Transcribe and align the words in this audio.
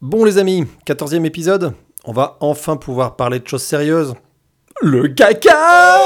Bon 0.00 0.24
les 0.24 0.38
amis, 0.38 0.64
14e 0.86 1.24
épisode, 1.24 1.74
on 2.04 2.12
va 2.12 2.36
enfin 2.38 2.76
pouvoir 2.76 3.16
parler 3.16 3.40
de 3.40 3.48
choses 3.48 3.64
sérieuses. 3.64 4.14
Le 4.80 5.08
caca 5.08 5.98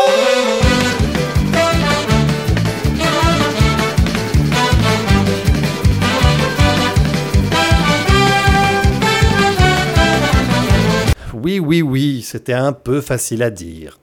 Oui, 11.35 11.59
oui, 11.59 11.83
oui, 11.83 12.23
c'était 12.23 12.55
un 12.55 12.73
peu 12.73 13.03
facile 13.03 13.43
à 13.43 13.51
dire. 13.51 13.99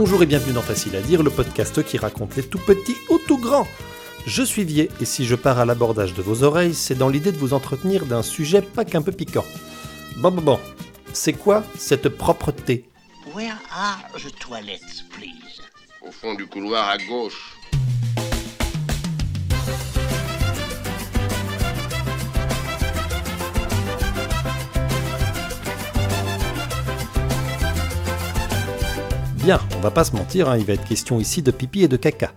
Bonjour 0.00 0.22
et 0.22 0.26
bienvenue 0.26 0.54
dans 0.54 0.62
Facile 0.62 0.96
à 0.96 1.02
dire, 1.02 1.22
le 1.22 1.28
podcast 1.28 1.84
qui 1.84 1.98
raconte 1.98 2.34
les 2.34 2.42
tout 2.42 2.58
petits 2.58 2.96
ou 3.10 3.18
tout 3.18 3.36
grands. 3.36 3.68
Je 4.24 4.42
suis 4.42 4.64
Vier 4.64 4.88
et 4.98 5.04
si 5.04 5.26
je 5.26 5.34
pars 5.34 5.58
à 5.58 5.66
l'abordage 5.66 6.14
de 6.14 6.22
vos 6.22 6.42
oreilles, 6.42 6.72
c'est 6.72 6.94
dans 6.94 7.10
l'idée 7.10 7.32
de 7.32 7.36
vous 7.36 7.52
entretenir 7.52 8.06
d'un 8.06 8.22
sujet 8.22 8.62
pas 8.62 8.86
qu'un 8.86 9.02
peu 9.02 9.12
piquant. 9.12 9.44
Bon, 10.16 10.30
bon, 10.30 10.40
bon, 10.40 10.60
c'est 11.12 11.34
quoi 11.34 11.62
cette 11.76 12.08
propreté? 12.08 12.88
Where 13.34 13.58
are 13.70 14.00
the 14.14 14.34
toilets, 14.38 15.04
please? 15.10 15.60
Au 16.00 16.10
fond 16.10 16.32
du 16.32 16.46
couloir 16.46 16.88
à 16.88 16.96
gauche. 16.96 17.58
On 29.80 29.82
va 29.82 29.90
pas 29.90 30.04
se 30.04 30.14
mentir, 30.14 30.50
hein, 30.50 30.58
il 30.58 30.66
va 30.66 30.74
être 30.74 30.84
question 30.84 31.20
ici 31.20 31.40
de 31.40 31.50
pipi 31.50 31.84
et 31.84 31.88
de 31.88 31.96
caca. 31.96 32.32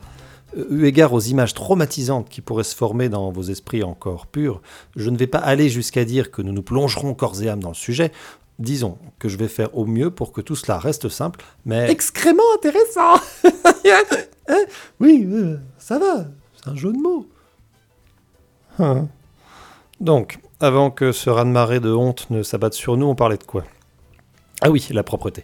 Euh, 0.57 0.65
Eu 0.69 0.85
égard 0.85 1.11
aux 1.11 1.19
images 1.19 1.53
traumatisantes 1.53 2.29
qui 2.29 2.39
pourraient 2.39 2.63
se 2.63 2.73
former 2.73 3.09
dans 3.09 3.33
vos 3.33 3.41
esprits 3.41 3.83
encore 3.83 4.27
purs, 4.27 4.61
je 4.95 5.09
ne 5.09 5.17
vais 5.17 5.27
pas 5.27 5.39
aller 5.39 5.67
jusqu'à 5.67 6.05
dire 6.05 6.31
que 6.31 6.41
nous 6.41 6.53
nous 6.53 6.63
plongerons 6.63 7.13
corps 7.13 7.43
et 7.43 7.49
âme 7.49 7.59
dans 7.59 7.67
le 7.67 7.75
sujet. 7.75 8.13
Disons 8.59 8.97
que 9.19 9.27
je 9.27 9.35
vais 9.35 9.49
faire 9.49 9.77
au 9.77 9.85
mieux 9.85 10.09
pour 10.09 10.31
que 10.31 10.39
tout 10.39 10.55
cela 10.55 10.79
reste 10.79 11.09
simple, 11.09 11.43
mais 11.65 11.91
excrément 11.91 12.43
intéressant. 12.55 13.15
Hein 14.47 14.63
oui, 15.01 15.27
euh, 15.29 15.57
ça 15.77 15.99
va, 15.99 16.27
c'est 16.55 16.69
un 16.69 16.75
jeu 16.75 16.93
de 16.93 16.97
mots. 16.97 17.27
Hein. 18.79 19.09
Donc, 19.99 20.39
avant 20.61 20.91
que 20.91 21.11
ce 21.11 21.29
raz-de-marée 21.29 21.81
de 21.81 21.91
honte 21.91 22.29
ne 22.29 22.41
s'abatte 22.41 22.73
sur 22.73 22.95
nous, 22.95 23.07
on 23.07 23.15
parlait 23.15 23.37
de 23.37 23.43
quoi? 23.43 23.65
Ah 24.61 24.69
oui, 24.69 24.87
la 24.91 25.03
propreté. 25.03 25.43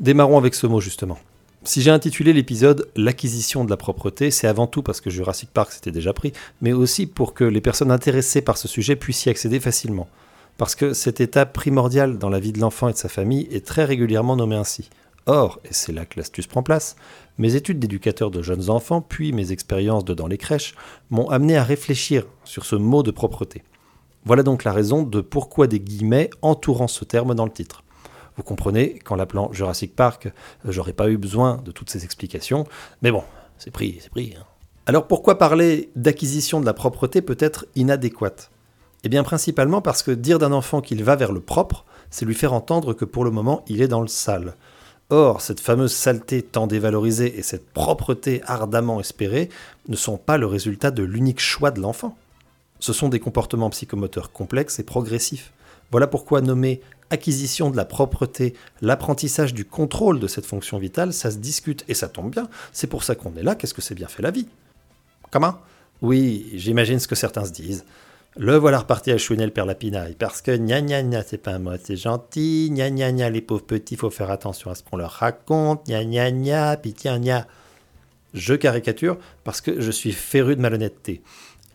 Démarrons 0.00 0.36
avec 0.36 0.54
ce 0.54 0.66
mot 0.66 0.82
justement. 0.82 1.16
Si 1.62 1.82
j'ai 1.82 1.90
intitulé 1.90 2.32
l'épisode 2.32 2.88
L'acquisition 2.96 3.66
de 3.66 3.70
la 3.70 3.76
propreté, 3.76 4.30
c'est 4.30 4.46
avant 4.46 4.66
tout 4.66 4.82
parce 4.82 5.02
que 5.02 5.10
Jurassic 5.10 5.50
Park 5.50 5.72
s'était 5.72 5.90
déjà 5.90 6.14
pris, 6.14 6.32
mais 6.62 6.72
aussi 6.72 7.06
pour 7.06 7.34
que 7.34 7.44
les 7.44 7.60
personnes 7.60 7.90
intéressées 7.90 8.40
par 8.40 8.56
ce 8.56 8.66
sujet 8.66 8.96
puissent 8.96 9.26
y 9.26 9.28
accéder 9.28 9.60
facilement. 9.60 10.08
Parce 10.56 10.74
que 10.74 10.94
cette 10.94 11.20
étape 11.20 11.52
primordiale 11.52 12.16
dans 12.16 12.30
la 12.30 12.40
vie 12.40 12.52
de 12.52 12.60
l'enfant 12.60 12.88
et 12.88 12.92
de 12.92 12.96
sa 12.96 13.10
famille 13.10 13.46
est 13.52 13.66
très 13.66 13.84
régulièrement 13.84 14.36
nommée 14.36 14.56
ainsi. 14.56 14.88
Or, 15.26 15.60
et 15.66 15.72
c'est 15.72 15.92
là 15.92 16.06
que 16.06 16.18
l'astuce 16.18 16.46
prend 16.46 16.62
place, 16.62 16.96
mes 17.36 17.56
études 17.56 17.78
d'éducateur 17.78 18.30
de 18.30 18.40
jeunes 18.40 18.70
enfants, 18.70 19.02
puis 19.02 19.32
mes 19.32 19.52
expériences 19.52 20.06
de 20.06 20.14
dans 20.14 20.28
les 20.28 20.38
crèches, 20.38 20.74
m'ont 21.10 21.28
amené 21.28 21.58
à 21.58 21.62
réfléchir 21.62 22.24
sur 22.44 22.64
ce 22.64 22.76
mot 22.76 23.02
de 23.02 23.10
propreté. 23.10 23.62
Voilà 24.24 24.42
donc 24.42 24.64
la 24.64 24.72
raison 24.72 25.02
de 25.02 25.20
pourquoi 25.20 25.66
des 25.66 25.80
guillemets 25.80 26.30
entourant 26.40 26.88
ce 26.88 27.04
terme 27.04 27.34
dans 27.34 27.44
le 27.44 27.52
titre. 27.52 27.82
Vous 28.40 28.44
comprenez 28.44 28.98
qu'en 29.04 29.16
l'appelant 29.16 29.52
Jurassic 29.52 29.94
Park, 29.94 30.28
euh, 30.64 30.72
j'aurais 30.72 30.94
pas 30.94 31.10
eu 31.10 31.18
besoin 31.18 31.60
de 31.62 31.72
toutes 31.72 31.90
ces 31.90 32.04
explications, 32.06 32.66
mais 33.02 33.10
bon, 33.10 33.22
c'est 33.58 33.70
pris, 33.70 33.98
c'est 34.00 34.08
pris. 34.08 34.34
hein. 34.34 34.44
Alors 34.86 35.06
pourquoi 35.06 35.36
parler 35.36 35.90
d'acquisition 35.94 36.58
de 36.58 36.64
la 36.64 36.72
propreté 36.72 37.20
peut 37.20 37.36
être 37.38 37.66
inadéquate? 37.76 38.50
Eh 39.04 39.10
bien 39.10 39.24
principalement 39.24 39.82
parce 39.82 40.02
que 40.02 40.10
dire 40.10 40.38
d'un 40.38 40.52
enfant 40.52 40.80
qu'il 40.80 41.04
va 41.04 41.16
vers 41.16 41.32
le 41.32 41.40
propre, 41.40 41.84
c'est 42.08 42.24
lui 42.24 42.34
faire 42.34 42.54
entendre 42.54 42.94
que 42.94 43.04
pour 43.04 43.24
le 43.26 43.30
moment 43.30 43.62
il 43.68 43.82
est 43.82 43.88
dans 43.88 44.00
le 44.00 44.08
sale. 44.08 44.54
Or, 45.10 45.42
cette 45.42 45.60
fameuse 45.60 45.92
saleté 45.92 46.40
tant 46.40 46.66
dévalorisée 46.66 47.38
et 47.38 47.42
cette 47.42 47.68
propreté 47.68 48.40
ardemment 48.46 49.00
espérée 49.00 49.50
ne 49.88 49.96
sont 49.96 50.16
pas 50.16 50.38
le 50.38 50.46
résultat 50.46 50.90
de 50.90 51.02
l'unique 51.02 51.40
choix 51.40 51.70
de 51.70 51.82
l'enfant. 51.82 52.16
Ce 52.78 52.94
sont 52.94 53.10
des 53.10 53.20
comportements 53.20 53.68
psychomoteurs 53.68 54.32
complexes 54.32 54.78
et 54.78 54.84
progressifs. 54.84 55.52
Voilà 55.90 56.06
pourquoi 56.06 56.40
nommer 56.40 56.80
acquisition 57.10 57.70
de 57.70 57.76
la 57.76 57.84
propreté, 57.84 58.54
l'apprentissage 58.80 59.52
du 59.52 59.64
contrôle 59.64 60.20
de 60.20 60.26
cette 60.26 60.46
fonction 60.46 60.78
vitale, 60.78 61.12
ça 61.12 61.30
se 61.30 61.38
discute 61.38 61.84
et 61.88 61.94
ça 61.94 62.08
tombe 62.08 62.30
bien. 62.30 62.48
C'est 62.72 62.86
pour 62.86 63.04
ça 63.04 63.14
qu'on 63.14 63.34
est 63.36 63.42
là, 63.42 63.54
qu'est-ce 63.54 63.74
que 63.74 63.82
c'est 63.82 63.94
bien 63.94 64.08
fait 64.08 64.22
la 64.22 64.30
vie? 64.30 64.46
Comment 65.30 65.58
Oui, 66.02 66.50
j'imagine 66.54 66.98
ce 66.98 67.08
que 67.08 67.14
certains 67.14 67.44
se 67.44 67.52
disent. 67.52 67.84
Le 68.36 68.56
voilà 68.56 68.78
reparti 68.78 69.10
à 69.10 69.18
chouiner 69.18 69.44
le 69.44 69.50
père 69.50 69.66
Lapinaille, 69.66 70.14
parce 70.14 70.40
que 70.40 70.56
gna 70.56 70.80
gna 70.80 71.02
gna, 71.02 71.22
c'est 71.24 71.38
pas 71.38 71.50
un 71.50 71.58
mot, 71.58 71.72
c'est 71.82 71.96
gentil, 71.96 72.70
gna 72.70 72.88
gna 72.88 73.10
gna, 73.10 73.28
les 73.28 73.40
pauvres 73.40 73.64
petits, 73.64 73.96
faut 73.96 74.08
faire 74.10 74.30
attention 74.30 74.70
à 74.70 74.76
ce 74.76 74.84
qu'on 74.84 74.96
leur 74.96 75.10
raconte, 75.10 75.88
gna 75.88 76.04
gna 76.04 76.30
gna, 76.30 76.76
pitié 76.76 77.18
gna. 77.18 77.46
Je 78.32 78.54
caricature 78.54 79.18
parce 79.42 79.60
que 79.60 79.80
je 79.80 79.90
suis 79.90 80.12
féru 80.12 80.54
de 80.54 80.60
malhonnêteté. 80.60 81.22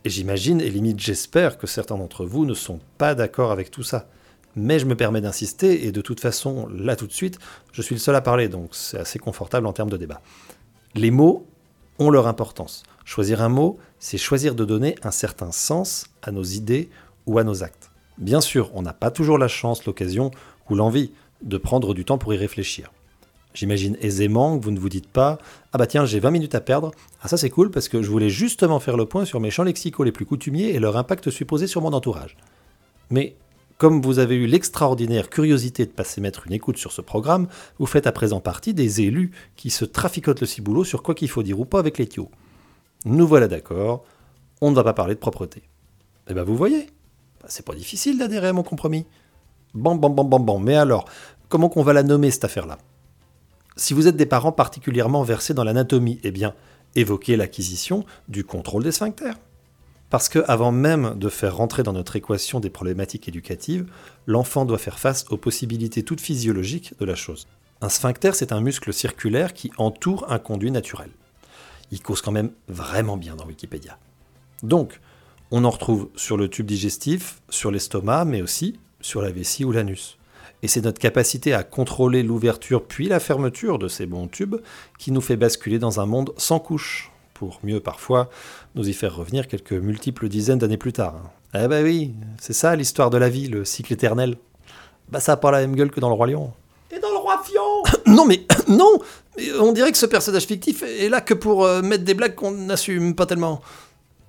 Et 0.06 0.10
j'imagine, 0.10 0.62
et 0.62 0.70
limite 0.70 1.00
j'espère, 1.00 1.58
que 1.58 1.68
certains 1.68 1.98
d'entre 1.98 2.26
vous 2.26 2.46
ne 2.46 2.54
sont 2.54 2.80
pas 2.98 3.16
d'accord 3.16 3.52
avec 3.52 3.70
tout 3.70 3.84
ça. 3.84 4.08
Mais 4.56 4.80
je 4.80 4.86
me 4.86 4.96
permets 4.96 5.22
d'insister, 5.22 5.86
et 5.86 5.92
de 5.92 6.02
toute 6.02 6.20
façon, 6.20 6.68
là 6.68 6.96
tout 6.96 7.08
de 7.08 7.12
suite, 7.12 7.40
je 7.74 7.82
suis 7.82 7.96
le 7.96 8.00
seul 8.00 8.16
à 8.16 8.22
parler, 8.22 8.48
donc 8.48 8.70
c'est 8.72 9.00
assez 9.00 9.20
confortable 9.20 9.68
en 9.68 9.74
termes 9.74 9.90
de 9.90 9.98
débat. 9.98 10.22
Les 10.94 11.12
mots 11.12 11.46
ont 12.00 12.10
leur 12.10 12.28
importance. 12.28 12.84
Choisir 13.04 13.42
un 13.42 13.50
mot, 13.50 13.78
c'est 14.00 14.18
choisir 14.18 14.56
de 14.56 14.66
donner 14.66 14.96
un 15.04 15.12
certain 15.12 15.52
sens 15.52 16.08
à 16.22 16.32
nos 16.32 16.44
idées 16.44 16.90
ou 17.26 17.38
à 17.38 17.44
nos 17.44 17.64
actes. 17.64 17.92
Bien 18.18 18.42
sûr, 18.42 18.72
on 18.74 18.82
n'a 18.82 18.94
pas 18.94 19.12
toujours 19.12 19.38
la 19.38 19.48
chance, 19.48 19.86
l'occasion 19.86 20.32
ou 20.70 20.76
l'envie 20.76 21.12
de 21.44 21.58
prendre 21.58 21.94
du 21.94 22.06
temps 22.06 22.18
pour 22.18 22.34
y 22.34 22.38
réfléchir. 22.38 22.92
J'imagine 23.54 23.98
aisément 24.02 24.58
que 24.58 24.64
vous 24.64 24.72
ne 24.72 24.80
vous 24.80 24.90
dites 24.90 25.08
pas 25.08 25.38
Ah 25.72 25.78
bah 25.78 25.88
tiens, 25.88 26.06
j'ai 26.06 26.20
20 26.20 26.32
minutes 26.32 26.56
à 26.56 26.62
perdre. 26.62 26.92
Ah 27.22 27.28
ça 27.28 27.38
c'est 27.38 27.50
cool 27.50 27.72
parce 27.72 27.88
que 27.88 28.02
je 28.02 28.10
voulais 28.10 28.30
justement 28.30 28.80
faire 28.80 28.98
le 28.98 29.06
point 29.06 29.24
sur 29.24 29.40
mes 29.40 29.50
champs 29.50 29.64
lexicaux 29.64 30.04
les 30.04 30.12
plus 30.12 30.26
coutumiers 30.26 30.70
et 30.70 30.80
leur 30.80 30.98
impact 30.98 31.30
supposé 31.30 31.68
sur 31.68 31.82
mon 31.82 31.94
entourage. 31.94 32.36
Mais 33.10 33.36
comme 33.78 34.02
vous 34.02 34.20
avez 34.20 34.36
eu 34.36 34.46
l'extraordinaire 34.46 35.30
curiosité 35.30 35.86
de 35.86 35.92
passer 35.92 36.22
mettre 36.22 36.48
une 36.48 36.54
écoute 36.54 36.78
sur 36.78 36.92
ce 36.92 37.02
programme, 37.02 37.48
vous 37.78 37.86
faites 37.86 38.08
à 38.08 38.12
présent 38.12 38.40
partie 38.40 38.74
des 38.74 39.02
élus 39.02 39.32
qui 39.56 39.70
se 39.70 39.86
traficotent 39.86 40.42
le 40.42 40.48
ciboulot 40.48 40.84
sur 40.84 41.04
quoi 41.04 41.16
qu'il 41.16 41.30
faut 41.30 41.44
dire 41.44 41.60
ou 41.60 41.66
pas 41.66 41.80
avec 41.80 41.98
les 41.98 42.08
tuyaux. 42.08 42.32
Nous 43.06 43.28
voilà 43.28 43.48
d'accord, 43.48 44.04
on 44.62 44.72
ne 44.72 44.76
va 44.76 44.84
pas 44.84 44.94
parler 44.94 45.16
de 45.16 45.20
propreté. 45.20 45.64
Eh 46.30 46.34
ben 46.34 46.44
vous 46.44 46.56
voyez, 46.56 46.88
bah, 47.42 47.48
c'est 47.50 47.66
pas 47.66 47.76
difficile 47.76 48.18
d'adhérer 48.18 48.48
à 48.48 48.54
mon 48.54 48.64
compromis. 48.64 49.06
Bon, 49.74 49.96
bon, 49.96 50.10
bon, 50.10 50.24
bon, 50.24 50.40
bon, 50.40 50.60
mais 50.60 50.76
alors, 50.76 51.06
comment 51.50 51.70
qu'on 51.70 51.84
va 51.84 51.94
la 51.94 52.04
nommer 52.04 52.32
cette 52.32 52.46
affaire-là? 52.46 52.78
Si 53.76 53.94
vous 53.94 54.08
êtes 54.08 54.16
des 54.16 54.26
parents 54.26 54.54
particulièrement 54.54 55.24
versés 55.24 55.54
dans 55.54 55.66
l'anatomie, 55.66 56.20
eh 56.24 56.32
bien, 56.32 56.54
évoquez 56.96 57.36
l'acquisition 57.36 58.06
du 58.30 58.46
contrôle 58.46 58.84
des 58.84 58.94
sphincters. 58.94 59.36
Parce 60.10 60.30
que 60.30 60.40
avant 60.48 60.72
même 60.72 61.16
de 61.18 61.30
faire 61.30 61.56
rentrer 61.56 61.84
dans 61.84 61.94
notre 61.94 62.16
équation 62.16 62.60
des 62.60 62.70
problématiques 62.70 63.28
éducatives, 63.28 63.86
l'enfant 64.28 64.66
doit 64.66 64.78
faire 64.78 65.00
face 65.00 65.26
aux 65.30 65.38
possibilités 65.38 66.04
toutes 66.04 66.22
physiologiques 66.22 66.94
de 67.00 67.06
la 67.06 67.16
chose. 67.16 67.48
Un 67.82 67.90
sphincter, 67.90 68.32
c'est 68.34 68.52
un 68.52 68.62
muscle 68.62 68.94
circulaire 68.94 69.54
qui 69.54 69.72
entoure 69.78 70.32
un 70.32 70.40
conduit 70.40 70.72
naturel. 70.72 71.10
Il 71.92 72.02
cause 72.02 72.22
quand 72.22 72.32
même 72.32 72.52
vraiment 72.68 73.18
bien 73.18 73.36
dans 73.36 73.46
Wikipédia. 73.46 73.98
Donc, 74.64 75.00
on 75.52 75.66
en 75.66 75.70
retrouve 75.70 76.10
sur 76.16 76.38
le 76.38 76.50
tube 76.50 76.66
digestif, 76.66 77.42
sur 77.50 77.72
l'estomac, 77.72 78.26
mais 78.26 78.42
aussi 78.42 78.80
sur 79.02 79.22
la 79.22 79.32
vessie 79.32 79.66
ou 79.66 79.72
l'anus. 79.72 80.18
Et 80.64 80.68
c'est 80.68 80.82
notre 80.82 81.00
capacité 81.00 81.54
à 81.54 81.64
contrôler 81.64 82.24
l'ouverture 82.24 82.86
puis 82.86 83.08
la 83.08 83.20
fermeture 83.20 83.78
de 83.78 83.88
ces 83.88 84.06
bons 84.06 84.28
tubes 84.28 84.56
qui 84.98 85.12
nous 85.12 85.22
fait 85.22 85.36
basculer 85.36 85.78
dans 85.78 86.00
un 86.00 86.06
monde 86.06 86.34
sans 86.38 86.60
couche, 86.60 87.12
pour 87.36 87.60
mieux 87.64 87.80
parfois 87.80 88.30
nous 88.74 88.90
y 88.90 88.94
faire 88.94 89.16
revenir 89.16 89.48
quelques 89.48 89.74
multiples 89.74 90.28
dizaines 90.28 90.58
d'années 90.58 90.78
plus 90.78 90.94
tard. 90.94 91.30
Eh 91.54 91.68
ben 91.68 91.84
oui, 91.84 92.14
c'est 92.42 92.54
ça 92.54 92.76
l'histoire 92.76 93.12
de 93.12 93.18
la 93.18 93.30
vie, 93.30 93.48
le 93.48 93.64
cycle 93.64 93.94
éternel. 93.94 94.38
Bah 95.10 95.20
ça 95.20 95.34
a 95.34 95.38
pas 95.38 95.52
la 95.52 95.60
même 95.60 95.76
gueule 95.76 95.92
que 95.92 96.00
dans 96.00 96.10
le 96.10 96.16
Roi 96.16 96.28
Lion. 96.28 96.52
Et 96.92 97.00
dans 97.00 97.12
le 97.12 97.18
roi 97.18 97.42
Fion 97.44 97.84
Non 98.08 98.26
mais 98.26 98.46
non 98.68 99.00
On 99.60 99.72
dirait 99.72 99.92
que 99.92 99.98
ce 99.98 100.06
personnage 100.06 100.46
fictif 100.46 100.84
est 100.84 101.10
là 101.10 101.22
que 101.22 101.34
pour 101.34 101.66
euh, 101.66 101.82
mettre 101.82 102.04
des 102.04 102.14
blagues 102.14 102.36
qu'on 102.36 102.52
n'assume 102.52 103.16
pas 103.16 103.26
tellement. 103.26 103.62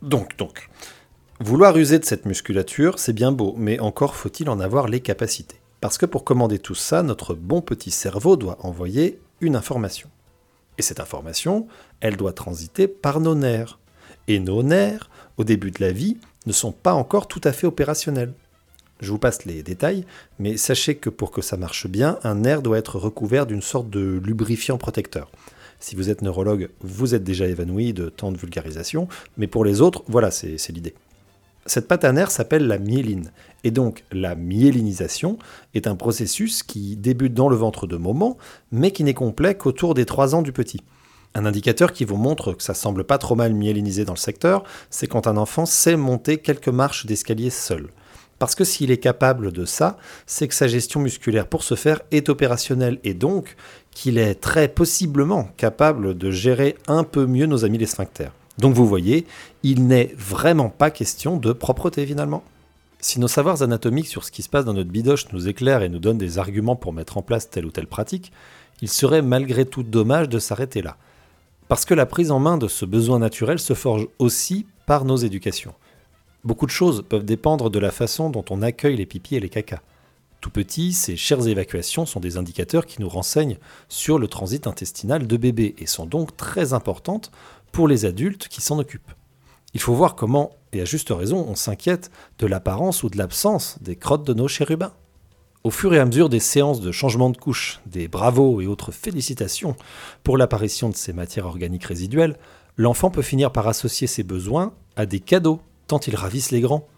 Donc, 0.02 0.36
donc. 0.36 0.68
Vouloir 1.38 1.76
user 1.76 1.98
de 1.98 2.04
cette 2.04 2.24
musculature, 2.24 2.98
c'est 2.98 3.12
bien 3.12 3.30
beau, 3.30 3.54
mais 3.58 3.78
encore 3.78 4.16
faut-il 4.16 4.48
en 4.48 4.58
avoir 4.58 4.88
les 4.88 5.00
capacités. 5.00 5.60
Parce 5.80 5.98
que 5.98 6.06
pour 6.06 6.24
commander 6.24 6.58
tout 6.58 6.74
ça, 6.74 7.02
notre 7.02 7.34
bon 7.34 7.60
petit 7.60 7.90
cerveau 7.90 8.36
doit 8.36 8.56
envoyer 8.62 9.20
une 9.40 9.54
information. 9.54 10.08
Et 10.78 10.82
cette 10.82 11.00
information, 11.00 11.67
elle 12.00 12.17
doit 12.17 12.32
transiter 12.32 12.88
par 12.88 13.20
nos 13.20 13.34
nerfs. 13.34 13.78
Et 14.28 14.38
nos 14.38 14.62
nerfs, 14.62 15.08
au 15.37 15.44
début 15.44 15.70
de 15.70 15.81
la 15.81 15.93
vie, 15.93 16.17
ne 16.46 16.52
sont 16.52 16.73
pas 16.73 16.94
encore 16.94 17.28
tout 17.28 17.40
à 17.44 17.52
fait 17.52 17.67
opérationnels. 17.67 18.32
Je 19.00 19.11
vous 19.11 19.19
passe 19.19 19.44
les 19.44 19.62
détails, 19.62 20.05
mais 20.38 20.56
sachez 20.56 20.96
que 20.96 21.11
pour 21.11 21.31
que 21.31 21.43
ça 21.43 21.56
marche 21.56 21.87
bien, 21.87 22.19
un 22.25 22.37
nerf 22.37 22.62
doit 22.62 22.78
être 22.78 22.99
recouvert 22.99 23.46
d'une 23.46 23.62
sorte 23.62 23.90
de 23.90 24.20
lubrifiant 24.25 24.78
protecteur. 24.78 25.31
Si 25.81 25.94
vous 25.94 26.08
êtes 26.08 26.23
neurologue, 26.23 26.70
vous 26.81 27.14
êtes 27.14 27.25
déjà 27.25 27.46
évanoui 27.46 27.93
de 27.93 28.08
tant 28.08 28.32
de 28.32 28.38
vulgarisation, 28.38 29.08
mais 29.37 29.46
pour 29.46 29.64
les 29.64 29.82
autres, 29.82 30.02
voilà, 30.08 30.31
c'est 30.31 30.56
l'idée. 30.70 30.94
Cette 31.66 31.88
pâte 31.88 32.06
s'appelle 32.30 32.68
la 32.68 32.78
myéline, 32.78 33.32
et 33.64 33.72
donc 33.72 34.04
la 34.12 34.36
myélinisation 34.36 35.38
est 35.74 35.88
un 35.88 35.96
processus 35.96 36.62
qui 36.62 36.96
débute 36.96 37.34
dans 37.34 37.48
le 37.48 37.56
ventre 37.56 37.88
de 37.88 37.96
moment, 37.96 38.38
mais 38.70 38.92
qui 38.92 39.02
n'est 39.02 39.14
complet 39.14 39.56
qu'autour 39.56 39.94
des 39.94 40.04
3 40.04 40.36
ans 40.36 40.42
du 40.42 40.52
petit. 40.52 40.80
Un 41.34 41.44
indicateur 41.44 41.92
qui 41.92 42.04
vous 42.04 42.16
montre 42.16 42.52
que 42.52 42.62
ça 42.62 42.72
semble 42.72 43.04
pas 43.04 43.18
trop 43.18 43.34
mal 43.34 43.52
myélinisé 43.52 44.04
dans 44.04 44.14
le 44.14 44.18
secteur, 44.18 44.62
c'est 44.90 45.08
quand 45.08 45.26
un 45.26 45.36
enfant 45.36 45.66
sait 45.66 45.96
monter 45.96 46.38
quelques 46.38 46.68
marches 46.68 47.04
d'escalier 47.04 47.50
seul. 47.50 47.88
Parce 48.38 48.54
que 48.54 48.64
s'il 48.64 48.90
est 48.90 48.98
capable 48.98 49.50
de 49.50 49.64
ça, 49.64 49.96
c'est 50.26 50.46
que 50.46 50.54
sa 50.54 50.68
gestion 50.68 51.00
musculaire 51.00 51.48
pour 51.48 51.62
ce 51.62 51.74
faire 51.74 52.00
est 52.10 52.28
opérationnelle 52.28 53.00
et 53.02 53.14
donc 53.14 53.56
qu'il 53.90 54.18
est 54.18 54.36
très 54.36 54.68
possiblement 54.68 55.48
capable 55.56 56.16
de 56.16 56.30
gérer 56.30 56.76
un 56.86 57.02
peu 57.02 57.26
mieux 57.26 57.46
nos 57.46 57.64
amis 57.64 57.78
les 57.78 57.86
sphincters. 57.86 58.32
Donc 58.58 58.74
vous 58.74 58.86
voyez, 58.86 59.26
il 59.62 59.86
n'est 59.86 60.14
vraiment 60.16 60.70
pas 60.70 60.90
question 60.90 61.36
de 61.36 61.52
propreté 61.52 62.06
finalement. 62.06 62.42
Si 63.00 63.20
nos 63.20 63.28
savoirs 63.28 63.62
anatomiques 63.62 64.08
sur 64.08 64.24
ce 64.24 64.30
qui 64.30 64.42
se 64.42 64.48
passe 64.48 64.64
dans 64.64 64.72
notre 64.72 64.90
bidoche 64.90 65.30
nous 65.32 65.48
éclairent 65.48 65.82
et 65.82 65.88
nous 65.88 65.98
donnent 65.98 66.18
des 66.18 66.38
arguments 66.38 66.76
pour 66.76 66.92
mettre 66.92 67.18
en 67.18 67.22
place 67.22 67.50
telle 67.50 67.66
ou 67.66 67.70
telle 67.70 67.86
pratique, 67.86 68.32
il 68.80 68.88
serait 68.88 69.22
malgré 69.22 69.64
tout 69.66 69.82
dommage 69.82 70.28
de 70.28 70.38
s'arrêter 70.38 70.82
là. 70.82 70.96
Parce 71.68 71.84
que 71.84 71.94
la 71.94 72.06
prise 72.06 72.30
en 72.30 72.38
main 72.38 72.58
de 72.58 72.68
ce 72.68 72.84
besoin 72.84 73.18
naturel 73.18 73.58
se 73.58 73.74
forge 73.74 74.06
aussi 74.18 74.66
par 74.86 75.04
nos 75.04 75.16
éducations. 75.16 75.74
Beaucoup 76.44 76.66
de 76.66 76.70
choses 76.70 77.04
peuvent 77.06 77.24
dépendre 77.24 77.70
de 77.70 77.78
la 77.78 77.90
façon 77.90 78.30
dont 78.30 78.44
on 78.50 78.62
accueille 78.62 78.96
les 78.96 79.06
pipis 79.06 79.36
et 79.36 79.40
les 79.40 79.48
cacas. 79.48 79.82
Tout 80.40 80.50
petit, 80.50 80.92
ces 80.92 81.16
chères 81.16 81.48
évacuations 81.48 82.06
sont 82.06 82.20
des 82.20 82.36
indicateurs 82.36 82.86
qui 82.86 83.00
nous 83.00 83.08
renseignent 83.08 83.58
sur 83.88 84.18
le 84.18 84.28
transit 84.28 84.66
intestinal 84.68 85.26
de 85.26 85.36
bébé 85.36 85.74
et 85.78 85.86
sont 85.86 86.06
donc 86.06 86.36
très 86.36 86.72
importantes 86.72 87.32
pour 87.76 87.88
les 87.88 88.06
adultes 88.06 88.49
qui 88.49 88.62
s'en 88.62 88.78
occupent. 88.78 89.12
Il 89.75 89.81
faut 89.81 89.93
voir 89.93 90.14
comment, 90.14 90.52
et 90.73 90.81
à 90.81 90.87
juste 90.87 91.11
raison, 91.11 91.44
on 91.46 91.55
s'inquiète 91.55 92.11
de 92.38 92.46
l'apparence 92.46 93.02
ou 93.02 93.11
de 93.11 93.19
l'absence 93.19 93.76
des 93.82 93.96
crottes 93.96 94.26
de 94.26 94.32
nos 94.32 94.49
chérubins. 94.49 94.94
Au 95.62 95.70
fur 95.70 95.93
et 95.93 95.99
à 95.99 96.06
mesure 96.06 96.31
des 96.31 96.40
séances 96.40 96.81
de 96.81 96.90
changement 96.90 97.28
de 97.28 97.37
couche, 97.37 97.81
des 97.84 98.08
bravos 98.08 98.62
et 98.62 98.67
autres 98.67 98.93
félicitations 98.93 99.76
pour 100.25 100.38
l'apparition 100.38 100.88
de 100.88 100.96
ces 100.96 101.12
matières 101.12 101.44
organiques 101.44 101.84
résiduelles, 101.84 102.38
l'enfant 102.78 103.11
peut 103.11 103.20
finir 103.20 103.52
par 103.52 103.69
associer 103.69 104.06
ses 104.06 104.23
besoins 104.23 104.73
à 104.96 105.05
des 105.05 105.20
cadeaux, 105.20 105.61
tant 105.87 106.00
ils 106.00 106.17
ravissent 106.17 106.52
les 106.52 106.62
grands. 106.62 106.88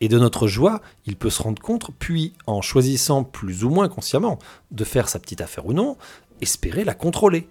Et 0.00 0.06
de 0.06 0.20
notre 0.20 0.46
joie, 0.46 0.82
il 1.04 1.16
peut 1.16 1.30
se 1.30 1.42
rendre 1.42 1.60
compte, 1.60 1.90
puis, 1.98 2.32
en 2.46 2.62
choisissant 2.62 3.24
plus 3.24 3.64
ou 3.64 3.70
moins 3.70 3.88
consciemment 3.88 4.38
de 4.70 4.84
faire 4.84 5.08
sa 5.08 5.18
petite 5.18 5.40
affaire 5.40 5.66
ou 5.66 5.72
non, 5.72 5.96
espérer 6.40 6.84
la 6.84 6.94
contrôler. 6.94 7.48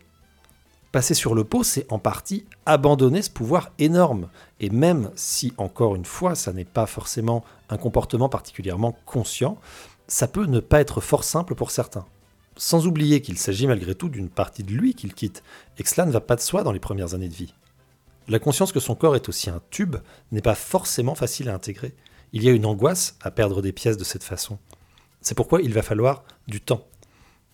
Passer 0.91 1.13
sur 1.13 1.35
le 1.35 1.45
pot, 1.45 1.63
c'est 1.63 1.89
en 1.89 1.99
partie 1.99 2.45
abandonner 2.65 3.21
ce 3.21 3.29
pouvoir 3.29 3.71
énorme. 3.79 4.27
Et 4.59 4.69
même 4.69 5.09
si, 5.15 5.53
encore 5.57 5.95
une 5.95 6.03
fois, 6.03 6.35
ça 6.35 6.51
n'est 6.51 6.65
pas 6.65 6.85
forcément 6.85 7.45
un 7.69 7.77
comportement 7.77 8.27
particulièrement 8.27 8.97
conscient, 9.05 9.57
ça 10.07 10.27
peut 10.27 10.45
ne 10.45 10.59
pas 10.59 10.81
être 10.81 10.99
fort 10.99 11.23
simple 11.23 11.55
pour 11.55 11.71
certains. 11.71 12.05
Sans 12.57 12.87
oublier 12.87 13.21
qu'il 13.21 13.37
s'agit 13.37 13.67
malgré 13.67 13.95
tout 13.95 14.09
d'une 14.09 14.27
partie 14.27 14.63
de 14.63 14.73
lui 14.73 14.93
qu'il 14.93 15.13
quitte, 15.13 15.43
et 15.77 15.83
que 15.83 15.89
cela 15.89 16.05
ne 16.05 16.11
va 16.11 16.19
pas 16.19 16.35
de 16.35 16.41
soi 16.41 16.63
dans 16.63 16.73
les 16.73 16.79
premières 16.79 17.13
années 17.13 17.29
de 17.29 17.33
vie. 17.33 17.53
La 18.27 18.39
conscience 18.39 18.73
que 18.73 18.81
son 18.81 18.95
corps 18.95 19.15
est 19.15 19.29
aussi 19.29 19.49
un 19.49 19.61
tube 19.69 19.95
n'est 20.33 20.41
pas 20.41 20.55
forcément 20.55 21.15
facile 21.15 21.47
à 21.47 21.53
intégrer. 21.53 21.95
Il 22.33 22.43
y 22.43 22.49
a 22.49 22.51
une 22.51 22.65
angoisse 22.65 23.15
à 23.21 23.31
perdre 23.31 23.61
des 23.61 23.71
pièces 23.71 23.97
de 23.97 24.03
cette 24.03 24.25
façon. 24.25 24.59
C'est 25.21 25.35
pourquoi 25.35 25.61
il 25.61 25.73
va 25.73 25.83
falloir 25.83 26.25
du 26.49 26.59
temps. 26.59 26.85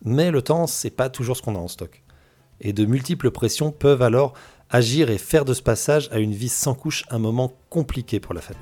Mais 0.03 0.31
le 0.31 0.41
temps, 0.41 0.65
c'est 0.65 0.89
pas 0.89 1.09
toujours 1.09 1.37
ce 1.37 1.43
qu'on 1.43 1.55
a 1.55 1.59
en 1.59 1.67
stock. 1.67 2.03
Et 2.61 2.73
de 2.73 2.85
multiples 2.85 3.31
pressions 3.31 3.71
peuvent 3.71 4.01
alors 4.01 4.33
agir 4.69 5.09
et 5.09 5.17
faire 5.17 5.45
de 5.45 5.53
ce 5.53 5.61
passage 5.61 6.09
à 6.11 6.19
une 6.19 6.33
vie 6.33 6.49
sans 6.49 6.73
couche 6.73 7.05
un 7.09 7.19
moment 7.19 7.53
compliqué 7.69 8.19
pour 8.19 8.33
la 8.33 8.41
famille. 8.41 8.61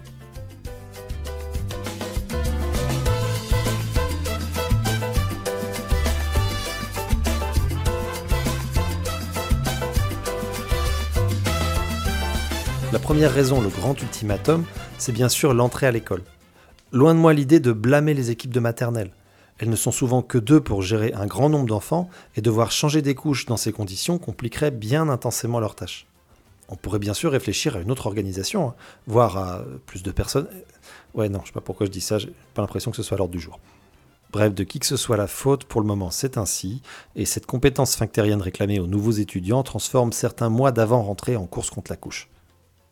La 12.95 12.99
première 12.99 13.33
raison, 13.33 13.59
le 13.59 13.67
grand 13.67 13.99
ultimatum, 14.01 14.63
c'est 14.97 15.11
bien 15.11 15.27
sûr 15.27 15.53
l'entrée 15.53 15.85
à 15.85 15.91
l'école. 15.91 16.21
Loin 16.93 17.13
de 17.13 17.19
moi 17.19 17.33
l'idée 17.33 17.59
de 17.59 17.73
blâmer 17.73 18.13
les 18.13 18.31
équipes 18.31 18.53
de 18.53 18.61
maternelle. 18.61 19.11
Elles 19.57 19.69
ne 19.69 19.75
sont 19.75 19.91
souvent 19.91 20.21
que 20.21 20.37
deux 20.37 20.59
pour 20.59 20.81
gérer 20.81 21.13
un 21.13 21.27
grand 21.27 21.49
nombre 21.49 21.67
d'enfants 21.67 22.09
et 22.35 22.41
devoir 22.41 22.71
changer 22.71 23.01
des 23.01 23.15
couches 23.15 23.45
dans 23.45 23.57
ces 23.57 23.71
conditions 23.71 24.17
compliquerait 24.17 24.71
bien 24.71 25.07
intensément 25.07 25.59
leur 25.59 25.75
tâche. 25.75 26.07
On 26.67 26.75
pourrait 26.75 26.99
bien 26.99 27.13
sûr 27.13 27.31
réfléchir 27.31 27.75
à 27.75 27.79
une 27.79 27.91
autre 27.91 28.07
organisation, 28.07 28.69
hein, 28.69 28.75
voire 29.07 29.37
à 29.37 29.63
plus 29.85 30.03
de 30.03 30.11
personnes. 30.11 30.47
Ouais, 31.13 31.29
non, 31.29 31.39
je 31.43 31.47
sais 31.47 31.53
pas 31.53 31.61
pourquoi 31.61 31.85
je 31.85 31.91
dis 31.91 32.01
ça, 32.01 32.17
j'ai 32.17 32.33
pas 32.53 32.61
l'impression 32.61 32.91
que 32.91 32.97
ce 32.97 33.03
soit 33.03 33.17
l'ordre 33.17 33.31
du 33.31 33.39
jour. 33.39 33.59
Bref, 34.31 34.53
de 34.53 34.63
qui 34.63 34.79
que 34.79 34.85
ce 34.85 34.97
soit 34.97 35.15
la 35.15 35.27
faute, 35.27 35.63
pour 35.63 35.79
le 35.79 35.87
moment 35.87 36.09
c'est 36.09 36.37
ainsi, 36.37 36.81
et 37.15 37.23
cette 37.23 37.45
compétence 37.45 37.91
sphinctérienne 37.91 38.41
réclamée 38.41 38.79
aux 38.79 38.87
nouveaux 38.87 39.11
étudiants 39.11 39.63
transforme 39.63 40.11
certains 40.11 40.49
mois 40.49 40.73
d'avant 40.73 41.03
rentrée 41.03 41.37
en 41.37 41.45
course 41.45 41.69
contre 41.69 41.91
la 41.91 41.97
couche. 41.97 42.27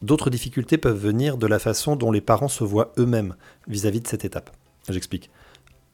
D'autres 0.01 0.29
difficultés 0.29 0.77
peuvent 0.77 0.97
venir 0.97 1.37
de 1.37 1.47
la 1.47 1.59
façon 1.59 1.95
dont 1.95 2.11
les 2.11 2.21
parents 2.21 2.47
se 2.47 2.63
voient 2.63 2.93
eux-mêmes 2.97 3.35
vis-à-vis 3.67 4.01
de 4.01 4.07
cette 4.07 4.23
étape. 4.23 4.51
J'explique. 4.87 5.29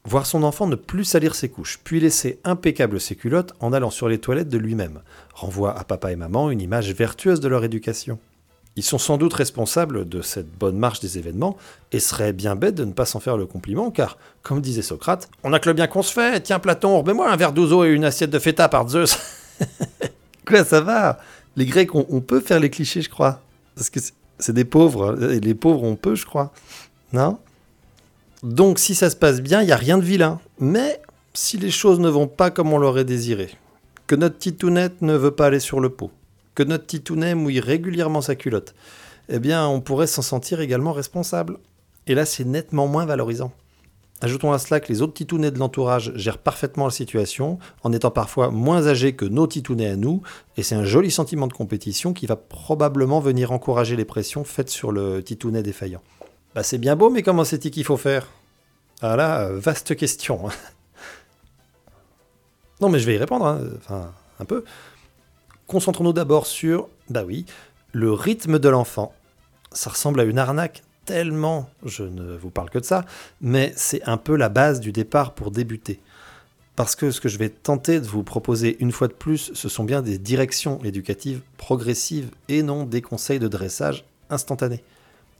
Voir 0.04 0.24
son 0.24 0.42
enfant 0.44 0.66
ne 0.66 0.76
plus 0.76 1.04
salir 1.04 1.34
ses 1.34 1.50
couches, 1.50 1.78
puis 1.84 2.00
laisser 2.00 2.40
impeccable 2.44 3.00
ses 3.00 3.16
culottes 3.16 3.52
en 3.60 3.72
allant 3.72 3.90
sur 3.90 4.08
les 4.08 4.18
toilettes 4.18 4.48
de 4.48 4.56
lui-même, 4.56 5.00
renvoie 5.34 5.78
à 5.78 5.84
papa 5.84 6.10
et 6.10 6.16
maman 6.16 6.50
une 6.50 6.62
image 6.62 6.92
vertueuse 6.92 7.40
de 7.40 7.48
leur 7.48 7.64
éducation. 7.64 8.18
Ils 8.76 8.82
sont 8.82 8.98
sans 8.98 9.18
doute 9.18 9.34
responsables 9.34 10.08
de 10.08 10.22
cette 10.22 10.50
bonne 10.50 10.78
marche 10.78 11.00
des 11.00 11.18
événements, 11.18 11.58
et 11.92 12.00
serait 12.00 12.32
bien 12.32 12.56
bête 12.56 12.76
de 12.76 12.84
ne 12.84 12.92
pas 12.92 13.04
s'en 13.04 13.20
faire 13.20 13.36
le 13.36 13.44
compliment, 13.44 13.90
car, 13.90 14.16
comme 14.42 14.62
disait 14.62 14.80
Socrate, 14.80 15.28
on 15.44 15.52
a 15.52 15.58
que 15.58 15.68
le 15.68 15.74
bien 15.74 15.86
qu'on 15.86 16.02
se 16.02 16.14
fait, 16.14 16.40
tiens 16.40 16.60
Platon, 16.60 16.98
remets-moi 17.00 17.30
un 17.30 17.36
verre 17.36 17.52
d'ouzo 17.52 17.84
et 17.84 17.90
une 17.90 18.04
assiette 18.04 18.30
de 18.30 18.38
feta 18.38 18.70
par 18.70 18.88
Zeus. 18.88 19.18
Quoi, 20.46 20.64
ça 20.64 20.80
va? 20.80 21.18
Les 21.56 21.66
Grecs, 21.66 21.94
on 21.94 22.20
peut 22.20 22.40
faire 22.40 22.58
les 22.60 22.70
clichés, 22.70 23.02
je 23.02 23.10
crois. 23.10 23.40
Parce 23.74 23.90
que 23.90 24.00
c'est 24.38 24.54
des 24.54 24.64
pauvres, 24.64 25.22
et 25.30 25.40
les 25.40 25.54
pauvres 25.54 25.82
on 25.82 25.96
peut, 25.96 26.14
je 26.14 26.24
crois. 26.24 26.52
Non? 27.12 27.38
Donc 28.42 28.78
si 28.78 28.94
ça 28.94 29.10
se 29.10 29.16
passe 29.16 29.40
bien, 29.40 29.62
il 29.62 29.66
n'y 29.66 29.72
a 29.72 29.76
rien 29.76 29.98
de 29.98 30.04
vilain. 30.04 30.40
Mais 30.58 31.00
si 31.34 31.58
les 31.58 31.70
choses 31.70 32.00
ne 32.00 32.08
vont 32.08 32.26
pas 32.26 32.50
comme 32.50 32.72
on 32.72 32.78
l'aurait 32.78 33.04
désiré, 33.04 33.50
que 34.06 34.14
notre 34.14 34.38
titounette 34.38 35.02
ne 35.02 35.14
veut 35.14 35.30
pas 35.30 35.46
aller 35.46 35.60
sur 35.60 35.78
le 35.78 35.90
pot, 35.90 36.10
que 36.54 36.62
notre 36.62 36.86
titounet 36.86 37.34
mouille 37.34 37.60
régulièrement 37.60 38.22
sa 38.22 38.34
culotte, 38.34 38.74
eh 39.28 39.38
bien 39.38 39.66
on 39.68 39.80
pourrait 39.80 40.06
s'en 40.06 40.22
sentir 40.22 40.60
également 40.60 40.92
responsable. 40.92 41.58
Et 42.06 42.14
là 42.14 42.24
c'est 42.24 42.44
nettement 42.44 42.86
moins 42.86 43.04
valorisant. 43.04 43.52
Ajoutons 44.22 44.52
à 44.52 44.58
cela 44.58 44.80
que 44.80 44.92
les 44.92 45.00
autres 45.00 45.14
titounets 45.14 45.50
de 45.50 45.58
l'entourage 45.58 46.12
gèrent 46.14 46.38
parfaitement 46.38 46.86
la 46.86 46.90
situation, 46.90 47.58
en 47.84 47.92
étant 47.92 48.10
parfois 48.10 48.50
moins 48.50 48.86
âgés 48.86 49.14
que 49.14 49.24
nos 49.24 49.46
titounets 49.46 49.88
à 49.88 49.96
nous, 49.96 50.22
et 50.56 50.62
c'est 50.62 50.74
un 50.74 50.84
joli 50.84 51.10
sentiment 51.10 51.46
de 51.46 51.54
compétition 51.54 52.12
qui 52.12 52.26
va 52.26 52.36
probablement 52.36 53.20
venir 53.20 53.52
encourager 53.52 53.96
les 53.96 54.04
pressions 54.04 54.44
faites 54.44 54.68
sur 54.68 54.92
le 54.92 55.22
titounet 55.22 55.62
défaillant. 55.62 56.02
Bah 56.54 56.62
c'est 56.62 56.78
bien 56.78 56.96
beau, 56.96 57.08
mais 57.10 57.22
comment 57.22 57.44
c'est-il 57.44 57.70
qu'il 57.70 57.84
faut 57.84 57.96
faire? 57.96 58.26
Ah 59.02 59.16
là, 59.16 59.48
vaste 59.50 59.96
question. 59.96 60.48
Non 62.80 62.88
mais 62.88 62.98
je 62.98 63.06
vais 63.06 63.14
y 63.14 63.18
répondre, 63.18 63.46
hein. 63.46 63.60
enfin 63.76 64.12
un 64.38 64.44
peu. 64.44 64.64
Concentrons-nous 65.66 66.12
d'abord 66.12 66.46
sur, 66.46 66.88
bah 67.10 67.24
oui, 67.24 67.44
le 67.92 68.12
rythme 68.12 68.58
de 68.58 68.68
l'enfant. 68.68 69.14
Ça 69.72 69.90
ressemble 69.90 70.20
à 70.20 70.24
une 70.24 70.38
arnaque 70.38 70.82
tellement, 71.04 71.70
je 71.84 72.02
ne 72.02 72.36
vous 72.36 72.50
parle 72.50 72.70
que 72.70 72.78
de 72.78 72.84
ça, 72.84 73.04
mais 73.40 73.72
c'est 73.76 74.02
un 74.04 74.16
peu 74.16 74.36
la 74.36 74.48
base 74.48 74.80
du 74.80 74.92
départ 74.92 75.34
pour 75.34 75.50
débuter. 75.50 76.00
Parce 76.76 76.96
que 76.96 77.10
ce 77.10 77.20
que 77.20 77.28
je 77.28 77.36
vais 77.36 77.50
tenter 77.50 78.00
de 78.00 78.06
vous 78.06 78.22
proposer 78.22 78.76
une 78.80 78.92
fois 78.92 79.08
de 79.08 79.12
plus, 79.12 79.52
ce 79.54 79.68
sont 79.68 79.84
bien 79.84 80.02
des 80.02 80.18
directions 80.18 80.82
éducatives 80.82 81.42
progressives 81.56 82.30
et 82.48 82.62
non 82.62 82.84
des 82.84 83.02
conseils 83.02 83.38
de 83.38 83.48
dressage 83.48 84.04
instantanés. 84.30 84.82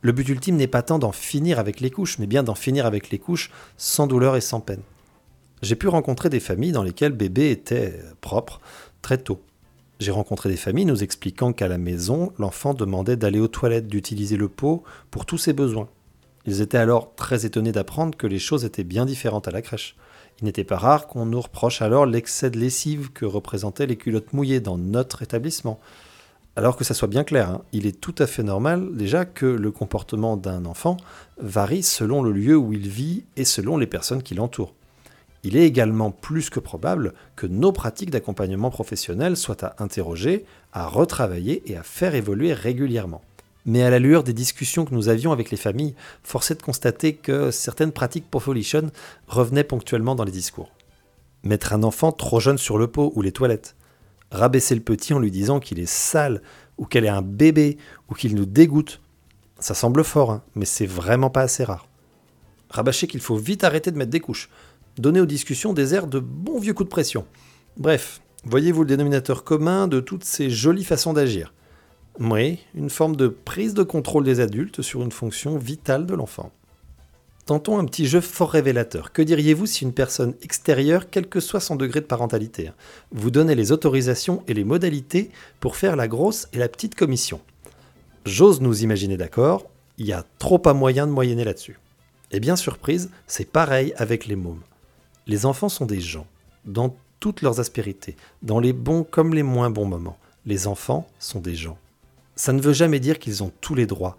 Le 0.02 0.12
but 0.12 0.28
ultime 0.28 0.56
n'est 0.56 0.66
pas 0.66 0.82
tant 0.82 0.98
d'en 0.98 1.12
finir 1.12 1.58
avec 1.58 1.80
les 1.80 1.90
couches, 1.90 2.18
mais 2.18 2.26
bien 2.26 2.42
d'en 2.42 2.54
finir 2.54 2.86
avec 2.86 3.10
les 3.10 3.18
couches 3.18 3.50
sans 3.76 4.06
douleur 4.06 4.36
et 4.36 4.40
sans 4.40 4.60
peine. 4.60 4.82
J'ai 5.62 5.76
pu 5.76 5.88
rencontrer 5.88 6.30
des 6.30 6.40
familles 6.40 6.72
dans 6.72 6.82
lesquelles 6.82 7.12
bébé 7.12 7.50
était 7.50 8.00
propre 8.22 8.60
très 9.02 9.18
tôt. 9.18 9.42
J'ai 9.98 10.10
rencontré 10.10 10.48
des 10.48 10.56
familles 10.56 10.86
nous 10.86 11.02
expliquant 11.02 11.52
qu'à 11.52 11.68
la 11.68 11.76
maison, 11.76 12.32
l'enfant 12.38 12.72
demandait 12.72 13.18
d'aller 13.18 13.40
aux 13.40 13.48
toilettes, 13.48 13.88
d'utiliser 13.88 14.38
le 14.38 14.48
pot 14.48 14.82
pour 15.10 15.26
tous 15.26 15.36
ses 15.36 15.52
besoins. 15.52 15.90
Ils 16.46 16.62
étaient 16.62 16.78
alors 16.78 17.14
très 17.14 17.44
étonnés 17.44 17.72
d'apprendre 17.72 18.16
que 18.16 18.26
les 18.26 18.38
choses 18.38 18.64
étaient 18.64 18.84
bien 18.84 19.04
différentes 19.04 19.48
à 19.48 19.50
la 19.50 19.60
crèche. 19.60 19.96
Il 20.40 20.46
n'était 20.46 20.64
pas 20.64 20.78
rare 20.78 21.06
qu'on 21.06 21.26
nous 21.26 21.40
reproche 21.42 21.82
alors 21.82 22.06
l'excès 22.06 22.50
de 22.50 22.58
lessive 22.58 23.12
que 23.12 23.26
représentaient 23.26 23.86
les 23.86 23.96
culottes 23.96 24.32
mouillées 24.32 24.60
dans 24.60 24.78
notre 24.78 25.20
établissement. 25.20 25.78
Alors 26.56 26.76
que 26.76 26.84
ça 26.84 26.94
soit 26.94 27.08
bien 27.08 27.24
clair, 27.24 27.48
hein, 27.48 27.62
il 27.72 27.86
est 27.86 28.00
tout 28.00 28.14
à 28.18 28.26
fait 28.26 28.42
normal 28.42 28.96
déjà 28.96 29.24
que 29.24 29.46
le 29.46 29.70
comportement 29.70 30.36
d'un 30.36 30.64
enfant 30.64 30.96
varie 31.38 31.82
selon 31.82 32.22
le 32.22 32.32
lieu 32.32 32.56
où 32.56 32.72
il 32.72 32.88
vit 32.88 33.24
et 33.36 33.44
selon 33.44 33.76
les 33.76 33.86
personnes 33.86 34.22
qui 34.22 34.34
l'entourent. 34.34 34.74
Il 35.42 35.56
est 35.56 35.64
également 35.64 36.10
plus 36.10 36.50
que 36.50 36.60
probable 36.60 37.14
que 37.34 37.46
nos 37.46 37.72
pratiques 37.72 38.10
d'accompagnement 38.10 38.70
professionnel 38.70 39.36
soient 39.36 39.64
à 39.64 39.82
interroger, 39.82 40.44
à 40.72 40.86
retravailler 40.86 41.62
et 41.70 41.76
à 41.76 41.82
faire 41.82 42.14
évoluer 42.14 42.52
régulièrement. 42.52 43.22
Mais 43.64 43.82
à 43.82 43.90
la 43.90 43.98
lueur 43.98 44.24
des 44.24 44.32
discussions 44.32 44.84
que 44.84 44.94
nous 44.94 45.08
avions 45.08 45.32
avec 45.32 45.50
les 45.50 45.56
familles, 45.56 45.94
force 46.22 46.50
est 46.50 46.56
de 46.56 46.62
constater 46.62 47.14
que 47.14 47.50
certaines 47.50 47.92
pratiques 47.92 48.30
Profolition 48.30 48.90
revenaient 49.28 49.64
ponctuellement 49.64 50.14
dans 50.14 50.24
les 50.24 50.32
discours. 50.32 50.70
Mettre 51.42 51.72
un 51.72 51.84
enfant 51.84 52.12
trop 52.12 52.40
jeune 52.40 52.58
sur 52.58 52.76
le 52.76 52.88
pot 52.88 53.12
ou 53.14 53.22
les 53.22 53.32
toilettes, 53.32 53.76
rabaisser 54.30 54.74
le 54.74 54.80
petit 54.80 55.14
en 55.14 55.18
lui 55.18 55.30
disant 55.30 55.60
qu'il 55.60 55.78
est 55.78 55.90
sale 55.90 56.42
ou 56.78 56.86
qu'elle 56.86 57.04
est 57.04 57.08
un 57.08 57.22
bébé 57.22 57.78
ou 58.08 58.14
qu'il 58.14 58.34
nous 58.34 58.46
dégoûte, 58.46 59.00
ça 59.58 59.74
semble 59.74 60.04
fort, 60.04 60.30
hein, 60.30 60.42
mais 60.54 60.64
c'est 60.64 60.86
vraiment 60.86 61.30
pas 61.30 61.42
assez 61.42 61.64
rare. 61.64 61.86
Rabâcher 62.70 63.06
qu'il 63.06 63.20
faut 63.20 63.36
vite 63.36 63.64
arrêter 63.64 63.90
de 63.90 63.98
mettre 63.98 64.10
des 64.10 64.20
couches, 64.20 64.48
donner 64.96 65.20
aux 65.20 65.26
discussions 65.26 65.72
des 65.72 65.94
airs 65.94 66.06
de 66.06 66.20
bons 66.20 66.58
vieux 66.58 66.74
coups 66.74 66.88
de 66.88 66.92
pression. 66.92 67.26
Bref, 67.76 68.20
voyez-vous 68.44 68.82
le 68.82 68.88
dénominateur 68.88 69.44
commun 69.44 69.88
de 69.88 70.00
toutes 70.00 70.24
ces 70.24 70.50
jolies 70.50 70.84
façons 70.84 71.12
d'agir? 71.12 71.52
Oui, 72.18 72.58
une 72.74 72.90
forme 72.90 73.16
de 73.16 73.28
prise 73.28 73.74
de 73.74 73.82
contrôle 73.82 74.24
des 74.24 74.40
adultes 74.40 74.82
sur 74.82 75.02
une 75.02 75.12
fonction 75.12 75.56
vitale 75.56 76.06
de 76.06 76.14
l'enfant. 76.14 76.52
Tentons 77.46 77.78
un 77.78 77.84
petit 77.84 78.06
jeu 78.06 78.20
fort 78.20 78.50
révélateur. 78.50 79.12
Que 79.12 79.22
diriez-vous 79.22 79.66
si 79.66 79.84
une 79.84 79.92
personne 79.92 80.34
extérieure, 80.42 81.10
quel 81.10 81.28
que 81.28 81.40
soit 81.40 81.60
son 81.60 81.76
degré 81.76 82.00
de 82.00 82.06
parentalité, 82.06 82.68
hein, 82.68 82.74
vous 83.10 83.30
donnait 83.30 83.54
les 83.54 83.72
autorisations 83.72 84.42
et 84.46 84.54
les 84.54 84.64
modalités 84.64 85.30
pour 85.58 85.76
faire 85.76 85.96
la 85.96 86.06
grosse 86.06 86.48
et 86.52 86.58
la 86.58 86.68
petite 86.68 86.94
commission? 86.94 87.40
J'ose 88.24 88.60
nous 88.60 88.82
imaginer 88.82 89.16
d'accord, 89.16 89.66
il 89.98 90.06
y 90.06 90.12
a 90.12 90.24
trop 90.38 90.58
pas 90.58 90.74
moyen 90.74 91.06
de 91.06 91.12
moyenner 91.12 91.44
là-dessus. 91.44 91.78
Et 92.30 92.38
bien 92.38 92.56
surprise, 92.56 93.10
c'est 93.26 93.50
pareil 93.50 93.92
avec 93.96 94.26
les 94.26 94.36
mômes. 94.36 94.62
Les 95.26 95.46
enfants 95.46 95.68
sont 95.68 95.86
des 95.86 96.00
gens, 96.00 96.26
dans 96.64 96.94
toutes 97.18 97.42
leurs 97.42 97.60
aspérités, 97.60 98.16
dans 98.42 98.60
les 98.60 98.72
bons 98.72 99.04
comme 99.04 99.34
les 99.34 99.42
moins 99.42 99.70
bons 99.70 99.86
moments. 99.86 100.18
Les 100.46 100.66
enfants 100.66 101.06
sont 101.18 101.40
des 101.40 101.54
gens. 101.54 101.78
Ça 102.36 102.52
ne 102.52 102.60
veut 102.60 102.72
jamais 102.72 103.00
dire 103.00 103.18
qu'ils 103.18 103.42
ont 103.42 103.52
tous 103.60 103.74
les 103.74 103.86
droits, 103.86 104.16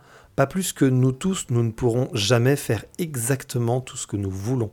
plus 0.48 0.74
que 0.74 0.86
nous 0.86 1.12
tous, 1.12 1.48
nous 1.50 1.64
ne 1.64 1.72
pourrons 1.72 2.10
jamais 2.14 2.56
faire 2.56 2.86
exactement 2.98 3.82
tout 3.82 3.98
ce 3.98 4.08
que 4.08 4.18
nous 4.18 4.32
voulons. 4.32 4.72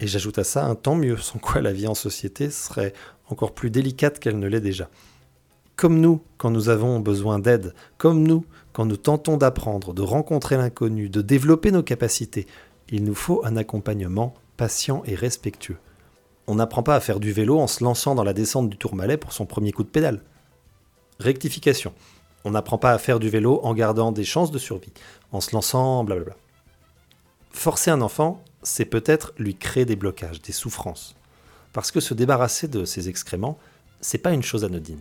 Et 0.00 0.06
j'ajoute 0.06 0.38
à 0.38 0.44
ça 0.44 0.64
un 0.64 0.74
tant 0.74 0.94
mieux, 0.94 1.16
sans 1.16 1.38
quoi 1.38 1.60
la 1.60 1.72
vie 1.72 1.86
en 1.86 1.94
société 1.94 2.50
serait 2.50 2.92
encore 3.28 3.52
plus 3.52 3.70
délicate 3.70 4.18
qu'elle 4.18 4.38
ne 4.38 4.46
l'est 4.46 4.60
déjà. 4.60 4.88
Comme 5.76 6.00
nous, 6.00 6.22
quand 6.38 6.50
nous 6.50 6.68
avons 6.68 7.00
besoin 7.00 7.38
d'aide, 7.38 7.74
comme 7.98 8.26
nous, 8.26 8.44
quand 8.72 8.84
nous 8.84 8.96
tentons 8.96 9.36
d'apprendre, 9.36 9.94
de 9.94 10.02
rencontrer 10.02 10.56
l'inconnu, 10.56 11.08
de 11.08 11.22
développer 11.22 11.70
nos 11.70 11.82
capacités, 11.82 12.46
il 12.90 13.04
nous 13.04 13.14
faut 13.14 13.44
un 13.44 13.56
accompagnement 13.56 14.34
patient 14.56 15.02
et 15.04 15.14
respectueux. 15.14 15.78
On 16.46 16.56
n'apprend 16.56 16.82
pas 16.82 16.96
à 16.96 17.00
faire 17.00 17.20
du 17.20 17.32
vélo 17.32 17.58
en 17.58 17.66
se 17.66 17.84
lançant 17.84 18.14
dans 18.14 18.24
la 18.24 18.32
descente 18.32 18.70
du 18.70 18.76
Tourmalet 18.76 19.18
pour 19.18 19.32
son 19.32 19.46
premier 19.46 19.72
coup 19.72 19.84
de 19.84 19.88
pédale. 19.88 20.22
Rectification. 21.20 21.92
On 22.44 22.50
n'apprend 22.52 22.78
pas 22.78 22.92
à 22.92 22.98
faire 22.98 23.18
du 23.18 23.28
vélo 23.28 23.60
en 23.62 23.74
gardant 23.74 24.12
des 24.12 24.24
chances 24.24 24.50
de 24.50 24.58
survie, 24.58 24.92
en 25.32 25.40
se 25.40 25.54
lançant, 25.54 26.04
blablabla. 26.04 26.36
Forcer 27.50 27.90
un 27.90 28.00
enfant, 28.00 28.42
c'est 28.62 28.84
peut-être 28.84 29.32
lui 29.38 29.56
créer 29.56 29.84
des 29.84 29.96
blocages, 29.96 30.40
des 30.40 30.52
souffrances. 30.52 31.16
Parce 31.72 31.90
que 31.90 32.00
se 32.00 32.14
débarrasser 32.14 32.68
de 32.68 32.84
ses 32.84 33.08
excréments, 33.08 33.58
c'est 34.00 34.18
pas 34.18 34.32
une 34.32 34.42
chose 34.42 34.64
anodine. 34.64 35.00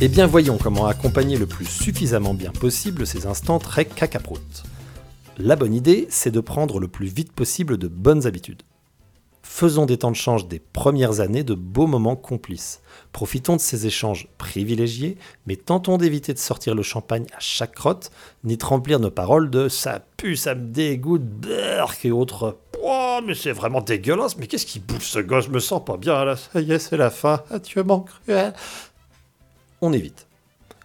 Eh 0.00 0.06
bien 0.06 0.28
voyons 0.28 0.58
comment 0.58 0.86
accompagner 0.86 1.36
le 1.36 1.46
plus 1.46 1.64
suffisamment 1.64 2.32
bien 2.32 2.52
possible 2.52 3.04
ces 3.04 3.26
instants 3.26 3.58
très 3.58 3.84
cacaproutes. 3.84 4.62
La 5.40 5.54
bonne 5.54 5.72
idée, 5.72 6.08
c'est 6.10 6.32
de 6.32 6.40
prendre 6.40 6.80
le 6.80 6.88
plus 6.88 7.06
vite 7.06 7.30
possible 7.30 7.78
de 7.78 7.86
bonnes 7.86 8.26
habitudes. 8.26 8.64
Faisons 9.44 9.86
des 9.86 9.96
temps 9.96 10.10
de 10.10 10.16
change 10.16 10.48
des 10.48 10.58
premières 10.58 11.20
années 11.20 11.44
de 11.44 11.54
beaux 11.54 11.86
moments 11.86 12.16
complices. 12.16 12.80
Profitons 13.12 13.54
de 13.54 13.60
ces 13.60 13.86
échanges 13.86 14.26
privilégiés, 14.36 15.16
mais 15.46 15.54
tentons 15.54 15.96
d'éviter 15.96 16.34
de 16.34 16.40
sortir 16.40 16.74
le 16.74 16.82
champagne 16.82 17.26
à 17.36 17.38
chaque 17.38 17.76
crotte, 17.76 18.10
ni 18.42 18.56
de 18.56 18.64
remplir 18.64 18.98
nos 18.98 19.12
paroles 19.12 19.48
de 19.48 19.68
ça 19.68 20.04
pue, 20.16 20.34
ça 20.34 20.56
me 20.56 20.66
dégoûte, 20.66 21.22
berk 21.22 22.04
et 22.04 22.10
autres. 22.10 22.58
Oh, 22.82 23.20
mais 23.24 23.36
c'est 23.36 23.52
vraiment 23.52 23.80
dégueulasse, 23.80 24.36
mais 24.38 24.48
qu'est-ce 24.48 24.66
qui 24.66 24.80
bouffe 24.80 25.04
ce 25.04 25.20
gosse? 25.20 25.46
Je 25.46 25.50
me 25.50 25.60
sens 25.60 25.84
pas 25.84 25.96
bien 25.96 26.24
là, 26.24 26.34
ça 26.34 26.60
y 26.60 26.72
est, 26.72 26.80
c'est 26.80 26.96
la 26.96 27.10
fin. 27.10 27.44
Adieu 27.50 27.84
mon 27.84 28.00
cruel. 28.00 28.54
On 29.80 29.92
évite. 29.92 30.26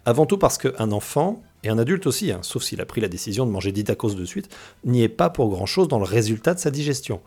Avant 0.06 0.28
tout 0.28 0.38
parce 0.38 0.60
qu'un 0.60 0.92
enfant, 0.92 1.42
et 1.64 1.70
un 1.70 1.78
adulte 1.78 2.08
aussi, 2.08 2.32
hein, 2.32 2.40
sauf 2.42 2.64
s'il 2.64 2.82
a 2.82 2.86
pris 2.86 3.02
la 3.02 3.08
décision 3.08 3.46
de 3.46 3.52
manger 3.52 3.72
10 3.72 3.86
tacos 3.86 4.16
de 4.16 4.26
suite, 4.26 4.54
n'y 4.84 5.02
est 5.02 5.10
pas 5.10 5.30
pour 5.30 5.50
grand-chose 5.50 5.88
dans 5.88 6.00
le 6.00 6.06
résultat 6.06 6.54
de 6.54 6.60
sa 6.60 6.72
digestion. 6.72 7.22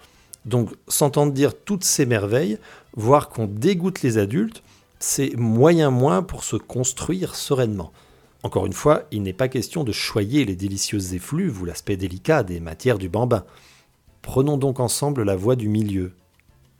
Donc, 0.44 0.70
s'entendre 0.88 1.32
dire 1.32 1.54
toutes 1.58 1.84
ces 1.84 2.06
merveilles, 2.06 2.58
voir 2.94 3.28
qu'on 3.28 3.46
dégoûte 3.46 4.02
les 4.02 4.18
adultes, 4.18 4.62
c'est 4.98 5.34
moyen 5.36 5.90
moins 5.90 6.22
pour 6.22 6.44
se 6.44 6.56
construire 6.56 7.34
sereinement. 7.34 7.92
Encore 8.42 8.66
une 8.66 8.72
fois, 8.72 9.04
il 9.10 9.22
n'est 9.22 9.32
pas 9.32 9.48
question 9.48 9.82
de 9.82 9.92
choyer 9.92 10.44
les 10.44 10.54
délicieuses 10.54 11.14
effluves 11.14 11.60
ou 11.60 11.64
l'aspect 11.64 11.96
délicat 11.96 12.42
des 12.42 12.60
matières 12.60 12.98
du 12.98 13.08
bambin. 13.08 13.44
Prenons 14.22 14.56
donc 14.56 14.78
ensemble 14.78 15.24
la 15.24 15.34
voie 15.34 15.56
du 15.56 15.68
milieu. 15.68 16.12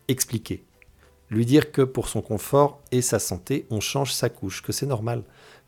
Expliquer. 0.08 0.62
Lui 1.30 1.44
dire 1.44 1.72
que 1.72 1.82
pour 1.82 2.08
son 2.08 2.20
confort 2.20 2.80
et 2.92 3.02
sa 3.02 3.18
santé, 3.18 3.66
on 3.70 3.80
change 3.80 4.12
sa 4.12 4.28
couche, 4.28 4.62
que 4.62 4.72
c'est 4.72 4.86
normal 4.86 5.25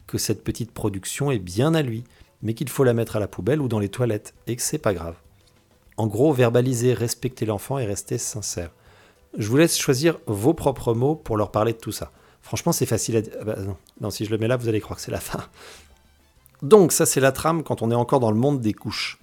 que 0.09 0.19
cette 0.19 0.43
petite 0.43 0.73
production 0.73 1.31
est 1.31 1.39
bien 1.39 1.75
à 1.75 1.83
lui, 1.83 2.03
mais 2.43 2.55
qu'il 2.55 2.69
faut 2.69 2.83
la 2.83 2.95
mettre 2.95 3.15
à 3.15 3.21
la 3.21 3.29
poubelle 3.29 3.61
ou 3.61 3.69
dans 3.69 3.79
les 3.79 3.91
toilettes, 3.91 4.35
et 4.49 4.57
que 4.57 4.63
c'est 4.63 4.79
pas 4.79 4.95
grave. 4.95 5.15
En 5.97 6.09
gros, 6.09 6.33
verbaliser, 6.33 6.95
respecter 6.95 7.47
l'enfant 7.47 7.79
et 7.79 7.87
rester 7.87 8.19
sincère. 8.19 8.71
Je 9.37 9.47
vous 9.49 9.57
laisse 9.57 9.79
choisir 9.79 10.19
vos 10.27 10.55
propres 10.55 10.95
mots 10.95 11.15
pour 11.15 11.37
leur 11.37 11.53
parler 11.53 11.73
de 11.73 11.79
tout 11.79 11.93
ça. 11.93 12.11
Franchement, 12.41 12.73
c'est 12.73 12.87
facile 12.87 13.17
à 13.17 13.21
dire. 13.21 13.33
Ah 13.41 13.45
bah 13.45 13.57
non. 14.01 14.11
si 14.11 14.25
je 14.25 14.31
le 14.31 14.39
mets 14.39 14.49
là, 14.49 14.57
vous 14.57 14.69
allez 14.69 14.81
croire 14.81 14.97
que 14.97 15.03
c'est 15.03 15.11
la 15.11 15.21
fin. 15.21 15.45
Donc, 16.63 16.93
ça, 16.93 17.05
c'est 17.05 17.21
la 17.21 17.33
trame 17.33 17.63
quand 17.63 17.83
on 17.83 17.91
est 17.91 17.97
encore 17.97 18.21
dans 18.21 18.31
le 18.31 18.39
monde 18.39 18.61
des 18.61 18.73
couches. 18.73 19.19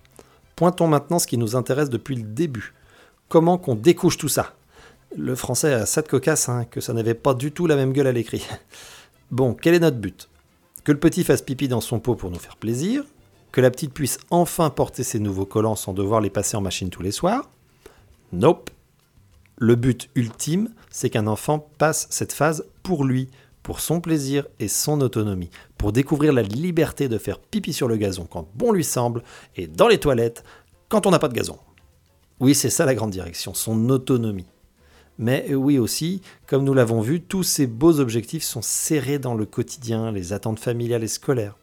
Pointons 0.55 0.87
maintenant 0.87 1.19
ce 1.19 1.27
qui 1.27 1.37
nous 1.37 1.55
intéresse 1.55 1.89
depuis 1.89 2.15
le 2.15 2.23
début. 2.23 2.73
Comment 3.27 3.57
qu'on 3.57 3.75
découche 3.75 4.17
tout 4.17 4.29
ça? 4.29 4.53
Le 5.17 5.35
français 5.35 5.73
a 5.73 5.85
ça 5.85 6.01
de 6.01 6.07
cocasse, 6.07 6.49
hein, 6.49 6.65
que 6.65 6.81
ça 6.81 6.93
n'avait 6.93 7.13
pas 7.13 7.33
du 7.33 7.51
tout 7.51 7.65
la 7.65 7.75
même 7.75 7.93
gueule 7.93 8.07
à 8.07 8.11
l'écrit. 8.11 8.45
Bon, 9.31 9.55
quel 9.55 9.73
est 9.73 9.79
notre 9.79 9.97
but? 9.97 10.29
Que 10.85 10.91
le 10.91 10.99
petit 10.99 11.25
fasse 11.25 11.41
pipi 11.41 11.67
dans 11.67 11.81
son 11.81 11.99
pot 11.99 12.15
pour 12.15 12.31
nous 12.31 12.39
faire 12.39 12.55
plaisir, 12.55 13.03
que 13.51 13.59
la 13.59 13.71
petite 13.71 13.93
puisse 13.93 14.19
enfin 14.29 14.69
porter 14.69 15.03
ses 15.03 15.19
nouveaux 15.19 15.45
collants 15.45 15.75
sans 15.75 15.93
devoir 15.93 16.21
les 16.21 16.29
passer 16.29 16.55
en 16.55 16.61
machine 16.61 16.89
tous 16.89 17.01
les 17.01 17.11
soirs. 17.11 17.49
Nope. 18.31 18.69
Le 19.57 19.75
but 19.75 20.09
ultime, 20.15 20.69
c'est 20.91 21.09
qu'un 21.09 21.27
enfant 21.27 21.67
passe 21.77 22.07
cette 22.09 22.33
phase 22.33 22.65
pour 22.83 23.03
lui, 23.03 23.29
pour 23.63 23.79
son 23.79 23.99
plaisir 23.99 24.45
et 24.59 24.67
son 24.67 25.01
autonomie, 25.01 25.49
pour 25.77 25.91
découvrir 25.91 26.33
la 26.33 26.43
liberté 26.43 27.07
de 27.07 27.17
faire 27.17 27.39
pipi 27.39 27.73
sur 27.73 27.87
le 27.87 27.97
gazon 27.97 28.27
quand 28.29 28.47
bon 28.53 28.71
lui 28.71 28.83
semble 28.83 29.23
et 29.55 29.65
dans 29.65 29.87
les 29.87 29.99
toilettes 29.99 30.43
quand 30.87 31.07
on 31.07 31.11
n'a 31.11 31.19
pas 31.19 31.29
de 31.29 31.33
gazon. 31.33 31.57
Oui, 32.39 32.53
c'est 32.53 32.69
ça 32.69 32.85
la 32.85 32.93
grande 32.93 33.11
direction, 33.11 33.53
son 33.53 33.89
autonomie. 33.89 34.45
Mais 35.17 35.53
oui 35.55 35.79
aussi, 35.79 36.21
comme 36.45 36.63
nous 36.63 36.73
l'avons 36.73 37.01
vu, 37.01 37.21
tous 37.21 37.43
ces 37.43 37.67
beaux 37.67 37.99
objectifs 37.99 38.43
sont 38.43 38.61
serrés 38.61 39.19
dans 39.19 39.33
le 39.33 39.45
quotidien, 39.45 40.11
les 40.11 40.33
attentes 40.33 40.59
familiales 40.59 41.03
et 41.03 41.07
scolaires. 41.07 41.55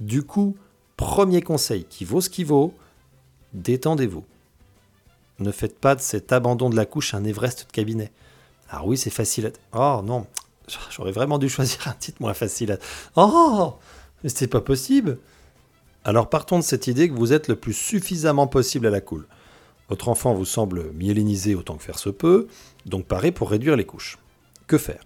Du 0.00 0.24
coup, 0.24 0.56
premier 0.96 1.42
conseil 1.42 1.84
qui 1.84 2.04
vaut 2.04 2.20
ce 2.20 2.30
qui 2.30 2.44
vaut, 2.44 2.74
détendez-vous. 3.52 4.24
Ne 5.38 5.52
faites 5.52 5.78
pas 5.78 5.94
de 5.94 6.00
cet 6.00 6.32
abandon 6.32 6.70
de 6.70 6.76
la 6.76 6.86
couche 6.86 7.14
un 7.14 7.24
Everest 7.24 7.66
de 7.66 7.72
cabinet. 7.72 8.10
Ah 8.68 8.82
oui, 8.84 8.96
c'est 8.96 9.10
facile 9.10 9.52
à... 9.72 9.98
Oh 9.98 10.02
non, 10.02 10.26
j'aurais 10.90 11.12
vraiment 11.12 11.38
dû 11.38 11.48
choisir 11.48 11.86
un 11.86 11.92
titre 11.92 12.20
moins 12.20 12.34
facile 12.34 12.72
à... 12.72 12.78
Oh 13.14 13.74
Mais 14.22 14.28
c'est 14.28 14.48
pas 14.48 14.60
possible 14.60 15.18
Alors 16.04 16.28
partons 16.28 16.58
de 16.58 16.64
cette 16.64 16.88
idée 16.88 17.08
que 17.08 17.14
vous 17.14 17.32
êtes 17.32 17.46
le 17.46 17.54
plus 17.54 17.74
suffisamment 17.74 18.48
possible 18.48 18.88
à 18.88 18.90
la 18.90 19.00
cool. 19.00 19.26
Votre 19.88 20.08
enfant 20.08 20.34
vous 20.34 20.44
semble 20.44 20.92
myélinisé 20.92 21.54
autant 21.54 21.76
que 21.76 21.82
faire 21.82 21.98
se 21.98 22.10
peut, 22.10 22.46
donc 22.86 23.06
paré 23.06 23.32
pour 23.32 23.50
réduire 23.50 23.76
les 23.76 23.86
couches. 23.86 24.18
Que 24.66 24.78
faire? 24.78 25.02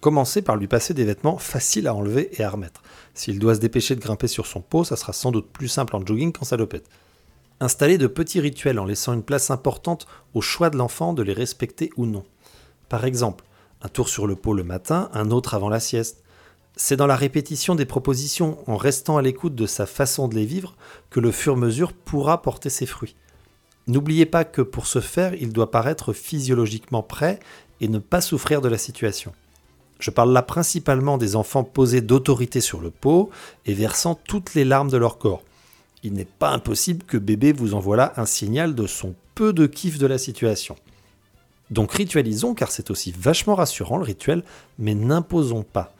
Commencez 0.00 0.40
par 0.40 0.56
lui 0.56 0.66
passer 0.66 0.94
des 0.94 1.04
vêtements 1.04 1.38
faciles 1.38 1.88
à 1.88 1.94
enlever 1.94 2.30
et 2.38 2.44
à 2.44 2.50
remettre. 2.50 2.82
S'il 3.12 3.38
doit 3.38 3.54
se 3.54 3.60
dépêcher 3.60 3.94
de 3.96 4.00
grimper 4.00 4.28
sur 4.28 4.46
son 4.46 4.60
pot, 4.60 4.84
ça 4.84 4.96
sera 4.96 5.12
sans 5.12 5.30
doute 5.30 5.50
plus 5.50 5.68
simple 5.68 5.96
en 5.96 6.04
jogging 6.04 6.32
qu'en 6.32 6.44
salopette. 6.44 6.88
Installez 7.60 7.98
de 7.98 8.06
petits 8.06 8.40
rituels 8.40 8.78
en 8.78 8.84
laissant 8.84 9.14
une 9.14 9.22
place 9.22 9.50
importante 9.50 10.06
au 10.34 10.40
choix 10.40 10.70
de 10.70 10.76
l'enfant 10.76 11.12
de 11.12 11.22
les 11.22 11.32
respecter 11.32 11.90
ou 11.96 12.06
non. 12.06 12.24
Par 12.88 13.04
exemple, 13.04 13.44
un 13.82 13.88
tour 13.88 14.08
sur 14.08 14.26
le 14.26 14.36
pot 14.36 14.54
le 14.54 14.64
matin, 14.64 15.10
un 15.12 15.30
autre 15.30 15.54
avant 15.54 15.68
la 15.68 15.80
sieste. 15.80 16.22
C'est 16.76 16.96
dans 16.96 17.06
la 17.06 17.16
répétition 17.16 17.74
des 17.74 17.86
propositions, 17.86 18.58
en 18.66 18.76
restant 18.76 19.16
à 19.16 19.22
l'écoute 19.22 19.54
de 19.54 19.66
sa 19.66 19.86
façon 19.86 20.28
de 20.28 20.34
les 20.34 20.44
vivre, 20.44 20.76
que 21.08 21.20
le 21.20 21.32
fur 21.32 21.54
et 21.54 21.60
mesure 21.60 21.94
pourra 21.94 22.42
porter 22.42 22.68
ses 22.68 22.86
fruits. 22.86 23.16
N'oubliez 23.88 24.26
pas 24.26 24.44
que 24.44 24.62
pour 24.62 24.86
ce 24.86 25.00
faire, 25.00 25.34
il 25.34 25.52
doit 25.52 25.70
paraître 25.70 26.12
physiologiquement 26.12 27.02
prêt 27.02 27.38
et 27.80 27.88
ne 27.88 27.98
pas 27.98 28.20
souffrir 28.20 28.60
de 28.60 28.68
la 28.68 28.78
situation. 28.78 29.32
Je 30.00 30.10
parle 30.10 30.32
là 30.32 30.42
principalement 30.42 31.18
des 31.18 31.36
enfants 31.36 31.64
posés 31.64 32.00
d'autorité 32.00 32.60
sur 32.60 32.80
le 32.80 32.90
pot 32.90 33.30
et 33.64 33.74
versant 33.74 34.14
toutes 34.14 34.54
les 34.54 34.64
larmes 34.64 34.90
de 34.90 34.96
leur 34.96 35.18
corps. 35.18 35.42
Il 36.02 36.12
n'est 36.12 36.24
pas 36.24 36.50
impossible 36.50 37.04
que 37.04 37.16
bébé 37.16 37.52
vous 37.52 37.74
envoie 37.74 37.96
là 37.96 38.12
un 38.16 38.26
signal 38.26 38.74
de 38.74 38.86
son 38.86 39.14
peu 39.34 39.52
de 39.52 39.66
kiff 39.66 39.98
de 39.98 40.06
la 40.06 40.18
situation. 40.18 40.76
Donc 41.70 41.92
ritualisons 41.92 42.54
car 42.54 42.70
c'est 42.70 42.90
aussi 42.90 43.12
vachement 43.16 43.54
rassurant 43.54 43.96
le 43.96 44.04
rituel, 44.04 44.44
mais 44.78 44.94
n'imposons 44.94 45.62
pas. 45.62 45.94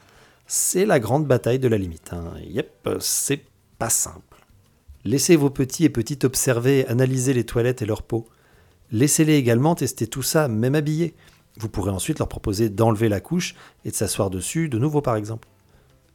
C'est 0.45 0.85
la 0.85 0.99
grande 0.99 1.25
bataille 1.25 1.59
de 1.59 1.67
la 1.67 1.77
limite. 1.77 2.13
Hein. 2.13 2.33
Yep, 2.49 2.89
c'est 2.99 3.43
pas 3.77 3.89
simple. 3.89 4.26
Laissez 5.07 5.37
vos 5.37 5.49
petits 5.49 5.85
et 5.85 5.89
petites 5.89 6.25
observer, 6.25 6.85
analyser 6.87 7.33
les 7.33 7.45
toilettes 7.45 7.81
et 7.81 7.85
leur 7.85 8.03
peau. 8.03 8.27
Laissez-les 8.91 9.35
également 9.35 9.73
tester 9.73 10.05
tout 10.05 10.21
ça, 10.21 10.49
même 10.49 10.75
habillés. 10.75 11.15
Vous 11.57 11.69
pourrez 11.69 11.91
ensuite 11.91 12.19
leur 12.19 12.27
proposer 12.27 12.67
d'enlever 12.67 13.07
la 13.07 13.21
couche 13.21 13.55
et 13.85 13.91
de 13.91 13.95
s'asseoir 13.95 14.29
dessus 14.29 14.67
de 14.67 14.77
nouveau 14.77 14.99
par 14.99 15.15
exemple. 15.15 15.47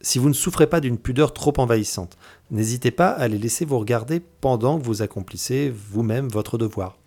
Si 0.01 0.19
vous 0.19 0.29
ne 0.29 0.35
souffrez 0.35 0.67
pas 0.67 0.79
d'une 0.79 0.99
pudeur 0.99 1.33
trop 1.33 1.53
envahissante, 1.57 2.19
n'hésitez 2.51 2.91
pas 2.91 3.09
à 3.09 3.27
les 3.27 3.39
laisser 3.39 3.65
vous 3.65 3.79
regarder 3.79 4.19
pendant 4.19 4.77
que 4.77 4.85
vous 4.85 5.01
accomplissez 5.01 5.73
vous-même 5.75 6.27
votre 6.27 6.59
devoir. 6.59 6.99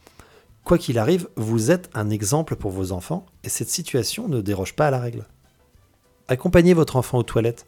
Quoi 0.64 0.78
qu'il 0.78 0.98
arrive, 0.98 1.28
vous 1.36 1.70
êtes 1.70 1.88
un 1.94 2.10
exemple 2.10 2.56
pour 2.56 2.72
vos 2.72 2.90
enfants 2.90 3.26
et 3.44 3.48
cette 3.48 3.70
situation 3.70 4.26
ne 4.26 4.40
déroge 4.40 4.74
pas 4.74 4.88
à 4.88 4.90
la 4.90 4.98
règle. 4.98 5.24
Accompagnez 6.26 6.74
votre 6.74 6.96
enfant 6.96 7.18
aux 7.18 7.22
toilettes. 7.22 7.64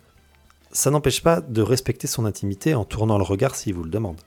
Ça 0.73 0.91
n'empêche 0.91 1.23
pas 1.23 1.41
de 1.41 1.63
respecter 1.63 2.07
son 2.07 2.25
intimité 2.27 2.75
en 2.75 2.85
tournant 2.85 3.19
le 3.19 3.25
regard 3.25 3.55
s'il 3.55 3.75
vous 3.75 3.85
le 3.85 3.91
demande. 3.91 4.21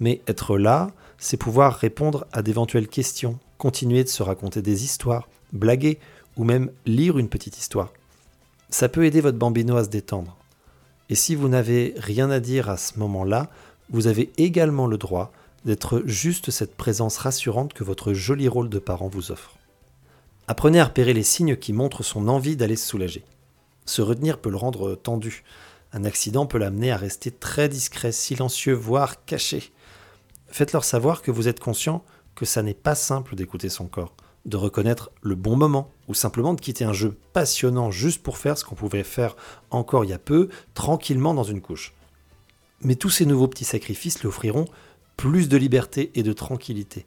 Mais 0.00 0.20
être 0.28 0.56
là, 0.56 0.90
c'est 1.18 1.36
pouvoir 1.36 1.74
répondre 1.74 2.26
à 2.32 2.42
d'éventuelles 2.42 2.88
questions, 2.88 3.38
continuer 3.58 4.04
de 4.04 4.08
se 4.08 4.22
raconter 4.22 4.62
des 4.62 4.84
histoires, 4.84 5.28
blaguer 5.52 5.98
ou 6.36 6.44
même 6.44 6.70
lire 6.86 7.18
une 7.18 7.28
petite 7.28 7.58
histoire. 7.58 7.92
Ça 8.70 8.88
peut 8.88 9.04
aider 9.04 9.20
votre 9.20 9.38
bambino 9.38 9.76
à 9.76 9.84
se 9.84 9.88
détendre. 9.88 10.36
Et 11.10 11.14
si 11.14 11.34
vous 11.34 11.48
n'avez 11.48 11.94
rien 11.96 12.30
à 12.30 12.40
dire 12.40 12.70
à 12.70 12.76
ce 12.76 12.98
moment-là, 12.98 13.50
vous 13.90 14.06
avez 14.06 14.32
également 14.36 14.86
le 14.86 14.98
droit 14.98 15.32
d'être 15.64 16.02
juste 16.06 16.50
cette 16.50 16.76
présence 16.76 17.18
rassurante 17.18 17.72
que 17.72 17.84
votre 17.84 18.12
joli 18.12 18.48
rôle 18.48 18.68
de 18.68 18.78
parent 18.78 19.08
vous 19.08 19.30
offre. 19.30 19.56
Apprenez 20.46 20.80
à 20.80 20.84
repérer 20.84 21.14
les 21.14 21.22
signes 21.22 21.56
qui 21.56 21.72
montrent 21.72 22.02
son 22.02 22.28
envie 22.28 22.56
d'aller 22.56 22.76
se 22.76 22.86
soulager. 22.86 23.24
Se 23.86 24.02
retenir 24.02 24.38
peut 24.38 24.50
le 24.50 24.56
rendre 24.56 24.94
tendu. 24.94 25.44
Un 25.92 26.04
accident 26.04 26.46
peut 26.46 26.58
l'amener 26.58 26.90
à 26.90 26.96
rester 26.96 27.30
très 27.30 27.68
discret, 27.68 28.12
silencieux, 28.12 28.74
voire 28.74 29.24
caché. 29.24 29.72
Faites-leur 30.48 30.84
savoir 30.84 31.22
que 31.22 31.30
vous 31.30 31.48
êtes 31.48 31.60
conscient 31.60 32.04
que 32.34 32.44
ça 32.44 32.62
n'est 32.62 32.74
pas 32.74 32.94
simple 32.94 33.36
d'écouter 33.36 33.68
son 33.68 33.86
corps, 33.86 34.14
de 34.44 34.56
reconnaître 34.56 35.10
le 35.22 35.34
bon 35.34 35.56
moment, 35.56 35.90
ou 36.08 36.14
simplement 36.14 36.54
de 36.54 36.60
quitter 36.60 36.84
un 36.84 36.92
jeu 36.92 37.16
passionnant 37.32 37.90
juste 37.90 38.22
pour 38.22 38.38
faire 38.38 38.58
ce 38.58 38.64
qu'on 38.64 38.74
pouvait 38.74 39.04
faire 39.04 39.36
encore 39.70 40.04
il 40.04 40.10
y 40.10 40.14
a 40.14 40.18
peu, 40.18 40.48
tranquillement 40.74 41.34
dans 41.34 41.44
une 41.44 41.60
couche. 41.60 41.94
Mais 42.80 42.96
tous 42.96 43.10
ces 43.10 43.26
nouveaux 43.26 43.48
petits 43.48 43.64
sacrifices 43.64 44.20
lui 44.20 44.28
offriront 44.28 44.66
plus 45.16 45.48
de 45.48 45.56
liberté 45.56 46.10
et 46.14 46.22
de 46.22 46.32
tranquillité. 46.32 47.06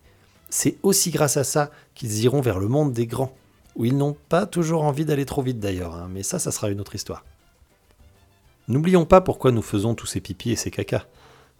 C'est 0.49 0.77
aussi 0.81 1.11
grâce 1.11 1.37
à 1.37 1.43
ça 1.43 1.71
qu'ils 1.93 2.23
iront 2.23 2.41
vers 2.41 2.59
le 2.59 2.67
monde 2.67 2.93
des 2.93 3.05
grands, 3.05 3.35
où 3.77 3.85
ils 3.85 3.95
n'ont 3.95 4.17
pas 4.27 4.45
toujours 4.45 4.83
envie 4.83 5.05
d'aller 5.05 5.25
trop 5.25 5.41
vite 5.41 5.59
d'ailleurs, 5.59 5.95
hein, 5.95 6.09
mais 6.11 6.23
ça, 6.23 6.39
ça 6.39 6.51
sera 6.51 6.69
une 6.69 6.81
autre 6.81 6.95
histoire. 6.95 7.23
N'oublions 8.67 9.05
pas 9.05 9.21
pourquoi 9.21 9.51
nous 9.51 9.61
faisons 9.61 9.95
tous 9.95 10.07
ces 10.07 10.19
pipis 10.19 10.51
et 10.51 10.55
ces 10.57 10.71
cacas. 10.71 11.05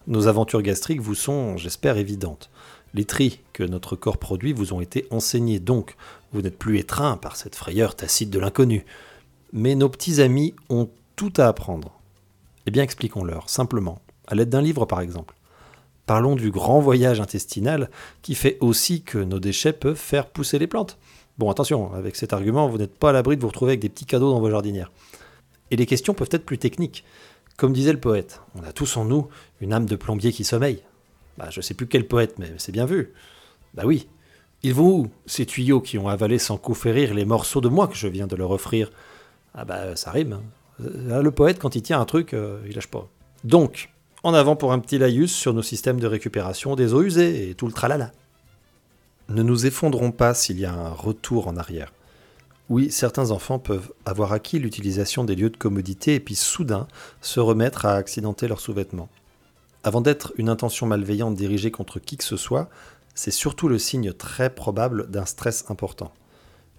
Nos 0.08 0.26
aventures 0.26 0.60
gastriques 0.60 1.00
vous 1.00 1.14
sont, 1.14 1.56
j'espère, 1.56 1.96
évidentes. 1.96 2.50
Les 2.92 3.04
tris 3.04 3.40
que 3.52 3.62
notre 3.62 3.96
corps 3.96 4.18
produit 4.18 4.52
vous 4.52 4.72
ont 4.72 4.80
été 4.80 5.06
enseignés, 5.10 5.60
donc 5.60 5.96
vous 6.32 6.42
n'êtes 6.42 6.58
plus 6.58 6.78
étreint 6.78 7.16
par 7.16 7.36
cette 7.36 7.54
frayeur 7.54 7.94
tacite 7.94 8.30
de 8.30 8.38
l'inconnu. 8.38 8.84
Mais 9.52 9.74
nos 9.74 9.88
petits 9.88 10.20
amis 10.20 10.54
ont 10.68 10.90
tout 11.16 11.32
à 11.36 11.46
apprendre. 11.46 11.92
Eh 12.66 12.70
bien, 12.70 12.82
expliquons-leur, 12.82 13.48
simplement, 13.48 14.00
à 14.26 14.34
l'aide 14.34 14.50
d'un 14.50 14.60
livre 14.60 14.84
par 14.86 15.00
exemple. 15.00 15.34
Parlons 16.04 16.36
du 16.36 16.50
grand 16.50 16.80
voyage 16.80 17.20
intestinal 17.20 17.90
qui 18.22 18.34
fait 18.34 18.56
aussi 18.60 19.02
que 19.02 19.18
nos 19.18 19.40
déchets 19.40 19.72
peuvent 19.72 19.96
faire 19.96 20.26
pousser 20.26 20.58
les 20.58 20.66
plantes. 20.66 20.98
Bon, 21.38 21.50
attention, 21.50 21.92
avec 21.94 22.16
cet 22.16 22.32
argument, 22.32 22.68
vous 22.68 22.78
n'êtes 22.78 22.98
pas 22.98 23.10
à 23.10 23.12
l'abri 23.12 23.36
de 23.36 23.42
vous 23.42 23.48
retrouver 23.48 23.72
avec 23.72 23.80
des 23.80 23.88
petits 23.88 24.06
cadeaux 24.06 24.32
dans 24.32 24.40
vos 24.40 24.50
jardinières. 24.50 24.90
Et 25.70 25.76
les 25.76 25.86
questions 25.86 26.14
peuvent 26.14 26.28
être 26.32 26.44
plus 26.44 26.58
techniques. 26.58 27.04
Comme 27.56 27.72
disait 27.72 27.92
le 27.92 28.00
poète, 28.00 28.40
on 28.54 28.64
a 28.64 28.72
tous 28.72 28.96
en 28.96 29.04
nous 29.04 29.28
une 29.60 29.72
âme 29.72 29.86
de 29.86 29.96
plombier 29.96 30.32
qui 30.32 30.44
sommeille. 30.44 30.82
Bah, 31.36 31.48
je 31.50 31.60
sais 31.60 31.74
plus 31.74 31.86
quel 31.86 32.08
poète, 32.08 32.38
mais 32.38 32.52
c'est 32.58 32.72
bien 32.72 32.86
vu. 32.86 33.12
Bah 33.74 33.84
oui. 33.86 34.08
Ils 34.64 34.74
vont 34.74 34.90
où, 34.90 35.10
ces 35.26 35.46
tuyaux 35.46 35.80
qui 35.80 35.98
ont 35.98 36.08
avalé 36.08 36.38
sans 36.38 36.56
coup 36.56 36.74
férir 36.74 37.14
les 37.14 37.24
morceaux 37.24 37.60
de 37.60 37.68
moi 37.68 37.86
que 37.86 37.94
je 37.94 38.08
viens 38.08 38.26
de 38.26 38.34
leur 38.34 38.50
offrir? 38.50 38.90
Ah 39.54 39.64
bah 39.64 39.94
ça 39.94 40.10
rime. 40.10 40.32
Hein. 40.32 40.42
Euh, 40.80 41.22
le 41.22 41.30
poète, 41.30 41.60
quand 41.60 41.76
il 41.76 41.82
tient 41.82 42.00
un 42.00 42.04
truc, 42.04 42.34
euh, 42.34 42.60
il 42.66 42.74
lâche 42.74 42.88
pas. 42.88 43.08
Donc, 43.44 43.90
en 44.24 44.34
avant 44.34 44.56
pour 44.56 44.72
un 44.72 44.80
petit 44.80 44.98
laïus 44.98 45.32
sur 45.32 45.54
nos 45.54 45.62
systèmes 45.62 46.00
de 46.00 46.08
récupération 46.08 46.74
des 46.74 46.92
eaux 46.92 47.02
usées 47.02 47.50
et 47.50 47.54
tout 47.54 47.66
le 47.66 47.72
tralala. 47.72 48.10
Ne 49.28 49.42
nous 49.42 49.66
effondrons 49.66 50.10
pas 50.10 50.32
s'il 50.32 50.58
y 50.58 50.64
a 50.64 50.72
un 50.72 50.88
retour 50.88 51.48
en 51.48 51.58
arrière. 51.58 51.92
Oui, 52.70 52.90
certains 52.90 53.30
enfants 53.30 53.58
peuvent 53.58 53.92
avoir 54.06 54.32
acquis 54.32 54.58
l'utilisation 54.58 55.22
des 55.22 55.34
lieux 55.34 55.50
de 55.50 55.56
commodité 55.58 56.14
et 56.14 56.20
puis 56.20 56.34
soudain 56.34 56.88
se 57.20 57.38
remettre 57.38 57.84
à 57.84 57.94
accidenter 57.94 58.48
leurs 58.48 58.60
sous-vêtements. 58.60 59.10
Avant 59.84 60.00
d'être 60.00 60.32
une 60.36 60.48
intention 60.48 60.86
malveillante 60.86 61.34
dirigée 61.34 61.70
contre 61.70 61.98
qui 61.98 62.16
que 62.16 62.24
ce 62.24 62.38
soit, 62.38 62.70
c'est 63.14 63.30
surtout 63.30 63.68
le 63.68 63.78
signe 63.78 64.14
très 64.14 64.48
probable 64.48 65.10
d'un 65.10 65.26
stress 65.26 65.66
important. 65.68 66.10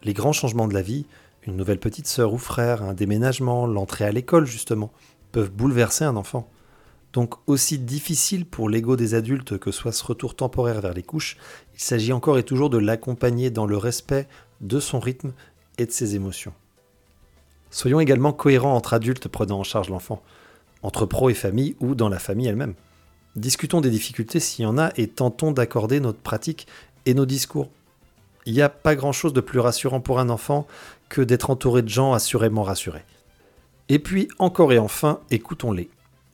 Les 0.03 0.13
grands 0.13 0.33
changements 0.33 0.67
de 0.67 0.73
la 0.73 0.81
vie, 0.81 1.05
une 1.45 1.55
nouvelle 1.55 1.79
petite 1.79 2.07
sœur 2.07 2.33
ou 2.33 2.39
frère, 2.39 2.81
un 2.81 2.93
déménagement, 2.93 3.67
l'entrée 3.67 4.05
à 4.05 4.11
l'école 4.11 4.47
justement, 4.47 4.91
peuvent 5.31 5.51
bouleverser 5.51 6.03
un 6.03 6.15
enfant. 6.15 6.49
Donc 7.13 7.35
aussi 7.47 7.79
difficile 7.79 8.45
pour 8.45 8.69
l'ego 8.69 8.95
des 8.95 9.15
adultes 9.15 9.57
que 9.57 9.71
soit 9.71 9.91
ce 9.91 10.03
retour 10.03 10.35
temporaire 10.35 10.81
vers 10.81 10.93
les 10.93 11.03
couches, 11.03 11.37
il 11.73 11.81
s'agit 11.81 12.13
encore 12.13 12.37
et 12.37 12.43
toujours 12.43 12.69
de 12.69 12.77
l'accompagner 12.77 13.49
dans 13.49 13.65
le 13.65 13.77
respect 13.77 14.27
de 14.61 14.79
son 14.79 14.99
rythme 14.99 15.33
et 15.77 15.85
de 15.85 15.91
ses 15.91 16.15
émotions. 16.15 16.53
Soyons 17.71 17.99
également 17.99 18.33
cohérents 18.33 18.75
entre 18.75 18.93
adultes 18.93 19.27
prenant 19.27 19.59
en 19.59 19.63
charge 19.63 19.89
l'enfant, 19.89 20.21
entre 20.83 21.05
pro 21.05 21.29
et 21.29 21.35
famille 21.35 21.75
ou 21.79 21.95
dans 21.95 22.09
la 22.09 22.19
famille 22.19 22.47
elle-même. 22.47 22.75
Discutons 23.35 23.81
des 23.81 23.91
difficultés 23.91 24.39
s'il 24.39 24.63
y 24.63 24.67
en 24.67 24.77
a 24.77 24.91
et 24.97 25.07
tentons 25.07 25.51
d'accorder 25.51 25.99
notre 25.99 26.19
pratique 26.19 26.67
et 27.05 27.13
nos 27.13 27.25
discours. 27.25 27.69
Il 28.45 28.53
n'y 28.53 28.61
a 28.61 28.69
pas 28.69 28.95
grand-chose 28.95 29.33
de 29.33 29.41
plus 29.41 29.59
rassurant 29.59 30.01
pour 30.01 30.19
un 30.19 30.29
enfant 30.29 30.67
que 31.09 31.21
d'être 31.21 31.49
entouré 31.49 31.81
de 31.81 31.89
gens 31.89 32.13
assurément 32.13 32.63
rassurés. 32.63 33.05
Et 33.87 33.99
puis, 33.99 34.27
encore 34.39 34.73
et 34.73 34.79
enfin, 34.79 35.19
écoutons-les. 35.29 35.89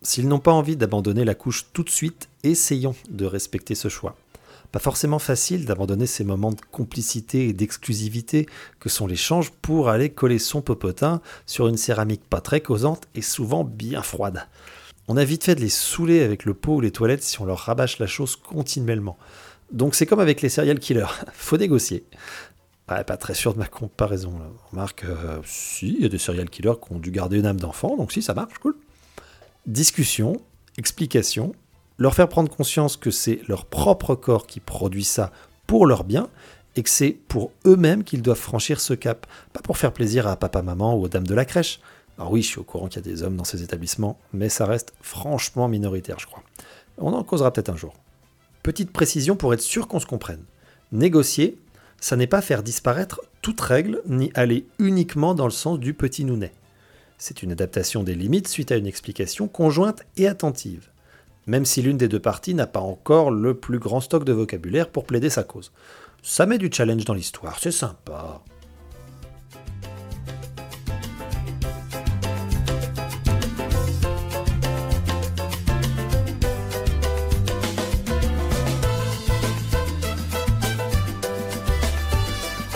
S'ils 0.05 0.27
n'ont 0.27 0.37
pas 0.37 0.51
envie 0.51 0.75
d'abandonner 0.75 1.25
la 1.25 1.33
couche 1.33 1.65
tout 1.73 1.81
de 1.81 1.89
suite, 1.89 2.29
essayons 2.43 2.93
de 3.09 3.25
respecter 3.25 3.73
ce 3.73 3.89
choix. 3.89 4.15
Pas 4.71 4.77
forcément 4.77 5.17
facile 5.17 5.65
d'abandonner 5.65 6.05
ces 6.05 6.23
moments 6.23 6.51
de 6.51 6.61
complicité 6.71 7.47
et 7.47 7.53
d'exclusivité 7.53 8.45
que 8.79 8.87
sont 8.87 9.07
l'échange 9.07 9.51
pour 9.63 9.89
aller 9.89 10.09
coller 10.09 10.37
son 10.37 10.61
popotin 10.61 11.21
sur 11.47 11.67
une 11.67 11.77
céramique 11.77 12.21
pas 12.29 12.39
très 12.39 12.61
causante 12.61 13.07
et 13.15 13.23
souvent 13.23 13.63
bien 13.63 14.03
froide. 14.03 14.45
On 15.07 15.17
a 15.17 15.23
vite 15.23 15.43
fait 15.43 15.55
de 15.55 15.61
les 15.61 15.69
saouler 15.69 16.21
avec 16.21 16.45
le 16.45 16.53
pot 16.53 16.75
ou 16.75 16.81
les 16.81 16.91
toilettes 16.91 17.23
si 17.23 17.41
on 17.41 17.45
leur 17.45 17.57
rabâche 17.57 17.97
la 17.97 18.05
chose 18.05 18.35
continuellement. 18.35 19.17
Donc 19.71 19.95
c'est 19.95 20.05
comme 20.05 20.19
avec 20.19 20.43
les 20.43 20.49
serial 20.49 20.77
killers, 20.77 21.07
faut 21.33 21.57
négocier. 21.57 22.05
pas 22.85 23.03
très 23.03 23.33
sûr 23.33 23.55
de 23.55 23.59
ma 23.59 23.65
comparaison. 23.65 24.37
Là. 24.37 24.51
Remarque, 24.69 25.03
euh, 25.05 25.39
si, 25.45 25.95
il 25.95 26.03
y 26.03 26.05
a 26.05 26.09
des 26.09 26.19
serial 26.19 26.47
killers 26.47 26.75
qui 26.79 26.93
ont 26.93 26.99
dû 26.99 27.09
garder 27.09 27.39
une 27.39 27.47
âme 27.47 27.59
d'enfant, 27.59 27.97
donc 27.97 28.11
si, 28.11 28.21
ça 28.21 28.35
marche, 28.35 28.59
cool. 28.59 28.75
Discussion, 29.67 30.39
explication, 30.77 31.53
leur 31.97 32.13
faire 32.13 32.29
prendre 32.29 32.55
conscience 32.55 32.97
que 32.97 33.09
c'est 33.09 33.39
leur 33.47 33.65
propre 33.65 34.13
corps 34.13 34.45
qui 34.45 34.59
produit 34.59 35.03
ça 35.03 35.31
pour 35.65 35.87
leur 35.87 36.03
bien 36.03 36.29
et 36.75 36.83
que 36.83 36.89
c'est 36.89 37.17
pour 37.27 37.51
eux-mêmes 37.65 38.03
qu'ils 38.03 38.21
doivent 38.21 38.37
franchir 38.37 38.79
ce 38.79 38.93
cap, 38.93 39.25
pas 39.53 39.61
pour 39.61 39.79
faire 39.79 39.91
plaisir 39.91 40.27
à 40.27 40.35
papa, 40.35 40.61
maman 40.61 40.95
ou 40.95 41.05
aux 41.05 41.07
dames 41.07 41.25
de 41.25 41.33
la 41.33 41.45
crèche. 41.45 41.79
Alors 42.19 42.31
oui, 42.31 42.43
je 42.43 42.47
suis 42.47 42.59
au 42.59 42.63
courant 42.63 42.87
qu'il 42.87 43.03
y 43.03 43.09
a 43.09 43.11
des 43.11 43.23
hommes 43.23 43.37
dans 43.37 43.43
ces 43.43 43.63
établissements, 43.63 44.19
mais 44.33 44.49
ça 44.49 44.67
reste 44.67 44.93
franchement 45.01 45.67
minoritaire, 45.67 46.19
je 46.19 46.27
crois. 46.27 46.43
On 46.99 47.13
en 47.13 47.23
causera 47.23 47.51
peut-être 47.51 47.69
un 47.69 47.75
jour. 47.75 47.95
Petite 48.61 48.91
précision 48.91 49.35
pour 49.35 49.53
être 49.53 49.61
sûr 49.61 49.87
qu'on 49.87 49.99
se 49.99 50.05
comprenne. 50.05 50.43
Négocier, 50.91 51.57
ça 51.99 52.15
n'est 52.15 52.27
pas 52.27 52.41
faire 52.41 52.61
disparaître 52.61 53.21
toute 53.41 53.61
règle, 53.61 54.03
ni 54.05 54.31
aller 54.35 54.67
uniquement 54.77 55.33
dans 55.33 55.45
le 55.45 55.51
sens 55.51 55.79
du 55.79 55.95
petit 55.95 56.23
nounet. 56.23 56.53
C'est 57.17 57.43
une 57.43 57.51
adaptation 57.51 58.03
des 58.03 58.15
limites 58.15 58.47
suite 58.47 58.71
à 58.71 58.77
une 58.77 58.87
explication 58.87 59.47
conjointe 59.47 60.03
et 60.17 60.27
attentive 60.27 60.89
même 61.47 61.65
si 61.65 61.81
l'une 61.81 61.97
des 61.97 62.07
deux 62.07 62.19
parties 62.19 62.53
n'a 62.53 62.67
pas 62.67 62.79
encore 62.79 63.31
le 63.31 63.53
plus 63.53 63.79
grand 63.79 64.01
stock 64.01 64.23
de 64.23 64.33
vocabulaire 64.33 64.89
pour 64.89 65.05
plaider 65.05 65.29
sa 65.29 65.43
cause. 65.43 65.71
Ça 66.23 66.45
met 66.45 66.57
du 66.57 66.69
challenge 66.71 67.05
dans 67.05 67.13
l'histoire, 67.13 67.59
c'est 67.59 67.71
sympa. 67.71 68.41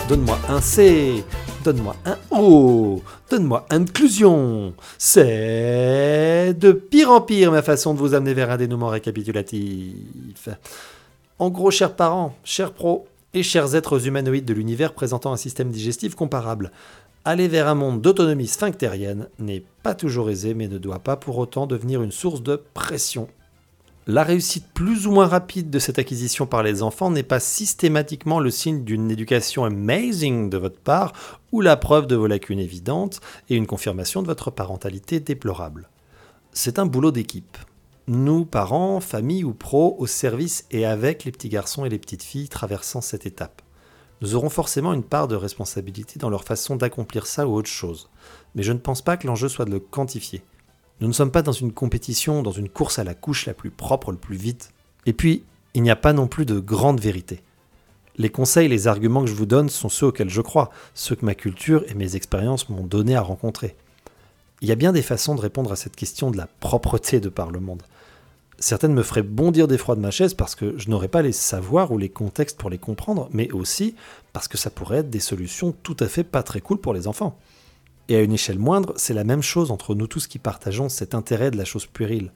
Donne-moi 0.08 0.38
un 0.48 0.60
C 0.60 1.24
Donne-moi 1.64 1.94
un 2.06 2.16
O. 2.30 3.02
Donne-moi 3.30 3.66
inclusion. 3.68 4.72
C'est 4.96 6.54
de 6.58 6.72
pire 6.72 7.10
en 7.10 7.20
pire 7.20 7.52
ma 7.52 7.60
façon 7.60 7.92
de 7.92 7.98
vous 7.98 8.14
amener 8.14 8.32
vers 8.32 8.50
un 8.50 8.56
dénouement 8.56 8.88
récapitulatif. 8.88 10.48
En 11.38 11.50
gros, 11.50 11.70
chers 11.70 11.96
parents, 11.96 12.34
chers 12.44 12.72
pros 12.72 13.06
et 13.34 13.42
chers 13.42 13.74
êtres 13.74 14.06
humanoïdes 14.06 14.46
de 14.46 14.54
l'univers 14.54 14.94
présentant 14.94 15.32
un 15.32 15.36
système 15.36 15.70
digestif 15.70 16.14
comparable, 16.14 16.72
aller 17.26 17.46
vers 17.46 17.68
un 17.68 17.74
monde 17.74 18.00
d'autonomie 18.00 18.46
sphinctérienne 18.46 19.28
n'est 19.38 19.64
pas 19.82 19.94
toujours 19.94 20.30
aisé 20.30 20.54
mais 20.54 20.66
ne 20.66 20.78
doit 20.78 21.00
pas 21.00 21.16
pour 21.16 21.36
autant 21.36 21.66
devenir 21.66 22.02
une 22.02 22.12
source 22.12 22.42
de 22.42 22.56
pression 22.56 23.28
la 24.06 24.24
réussite 24.24 24.66
plus 24.72 25.06
ou 25.06 25.12
moins 25.12 25.26
rapide 25.26 25.70
de 25.70 25.78
cette 25.78 25.98
acquisition 25.98 26.46
par 26.46 26.62
les 26.62 26.82
enfants 26.82 27.10
n'est 27.10 27.22
pas 27.22 27.38
systématiquement 27.38 28.40
le 28.40 28.50
signe 28.50 28.82
d'une 28.82 29.10
éducation 29.10 29.64
amazing 29.64 30.48
de 30.48 30.56
votre 30.56 30.80
part 30.80 31.12
ou 31.52 31.60
la 31.60 31.76
preuve 31.76 32.06
de 32.06 32.16
vos 32.16 32.26
lacunes 32.26 32.58
évidentes 32.58 33.20
et 33.50 33.56
une 33.56 33.66
confirmation 33.66 34.22
de 34.22 34.26
votre 34.26 34.50
parentalité 34.50 35.20
déplorable. 35.20 35.90
C'est 36.52 36.78
un 36.78 36.86
boulot 36.86 37.12
d'équipe. 37.12 37.58
Nous, 38.08 38.46
parents, 38.46 39.00
familles 39.00 39.44
ou 39.44 39.52
pros, 39.52 39.94
au 39.98 40.06
service 40.06 40.64
et 40.70 40.86
avec 40.86 41.24
les 41.24 41.30
petits 41.30 41.50
garçons 41.50 41.84
et 41.84 41.90
les 41.90 41.98
petites 41.98 42.24
filles 42.24 42.48
traversant 42.48 43.02
cette 43.02 43.26
étape. 43.26 43.62
Nous 44.22 44.34
aurons 44.34 44.50
forcément 44.50 44.92
une 44.92 45.04
part 45.04 45.28
de 45.28 45.36
responsabilité 45.36 46.18
dans 46.18 46.30
leur 46.30 46.44
façon 46.44 46.76
d'accomplir 46.76 47.26
ça 47.26 47.46
ou 47.46 47.54
autre 47.54 47.70
chose. 47.70 48.10
Mais 48.54 48.62
je 48.62 48.72
ne 48.72 48.78
pense 48.78 49.02
pas 49.02 49.16
que 49.16 49.26
l'enjeu 49.26 49.48
soit 49.48 49.66
de 49.66 49.70
le 49.70 49.80
quantifier. 49.80 50.42
Nous 51.00 51.08
ne 51.08 51.12
sommes 51.12 51.30
pas 51.30 51.42
dans 51.42 51.52
une 51.52 51.72
compétition, 51.72 52.42
dans 52.42 52.52
une 52.52 52.68
course 52.68 52.98
à 52.98 53.04
la 53.04 53.14
couche 53.14 53.46
la 53.46 53.54
plus 53.54 53.70
propre 53.70 54.12
le 54.12 54.18
plus 54.18 54.36
vite. 54.36 54.70
Et 55.06 55.14
puis, 55.14 55.44
il 55.72 55.82
n'y 55.82 55.90
a 55.90 55.96
pas 55.96 56.12
non 56.12 56.26
plus 56.26 56.44
de 56.44 56.58
grande 56.58 57.00
vérité. 57.00 57.42
Les 58.16 58.28
conseils, 58.28 58.68
les 58.68 58.86
arguments 58.86 59.22
que 59.22 59.30
je 59.30 59.34
vous 59.34 59.46
donne 59.46 59.70
sont 59.70 59.88
ceux 59.88 60.06
auxquels 60.06 60.28
je 60.28 60.42
crois, 60.42 60.70
ceux 60.94 61.14
que 61.14 61.24
ma 61.24 61.34
culture 61.34 61.84
et 61.88 61.94
mes 61.94 62.16
expériences 62.16 62.68
m'ont 62.68 62.84
donné 62.84 63.16
à 63.16 63.22
rencontrer. 63.22 63.76
Il 64.60 64.68
y 64.68 64.72
a 64.72 64.76
bien 64.76 64.92
des 64.92 65.00
façons 65.00 65.34
de 65.34 65.40
répondre 65.40 65.72
à 65.72 65.76
cette 65.76 65.96
question 65.96 66.30
de 66.30 66.36
la 66.36 66.46
propreté 66.46 67.18
de 67.18 67.30
par 67.30 67.50
le 67.50 67.60
monde. 67.60 67.82
Certaines 68.58 68.92
me 68.92 69.02
feraient 69.02 69.22
bondir 69.22 69.68
d'effroi 69.68 69.96
de 69.96 70.02
ma 70.02 70.10
chaise 70.10 70.34
parce 70.34 70.54
que 70.54 70.76
je 70.76 70.90
n'aurais 70.90 71.08
pas 71.08 71.22
les 71.22 71.32
savoirs 71.32 71.92
ou 71.92 71.96
les 71.96 72.10
contextes 72.10 72.58
pour 72.58 72.68
les 72.68 72.76
comprendre, 72.76 73.30
mais 73.32 73.50
aussi 73.52 73.94
parce 74.34 74.48
que 74.48 74.58
ça 74.58 74.68
pourrait 74.68 74.98
être 74.98 75.08
des 75.08 75.18
solutions 75.18 75.74
tout 75.82 75.96
à 75.98 76.08
fait 76.08 76.24
pas 76.24 76.42
très 76.42 76.60
cool 76.60 76.76
pour 76.76 76.92
les 76.92 77.08
enfants. 77.08 77.38
Et 78.10 78.16
à 78.16 78.22
une 78.22 78.32
échelle 78.32 78.58
moindre, 78.58 78.92
c'est 78.96 79.14
la 79.14 79.22
même 79.22 79.40
chose 79.40 79.70
entre 79.70 79.94
nous 79.94 80.08
tous 80.08 80.26
qui 80.26 80.40
partageons 80.40 80.88
cet 80.88 81.14
intérêt 81.14 81.52
de 81.52 81.56
la 81.56 81.64
chose 81.64 81.86
puérile. 81.86 82.32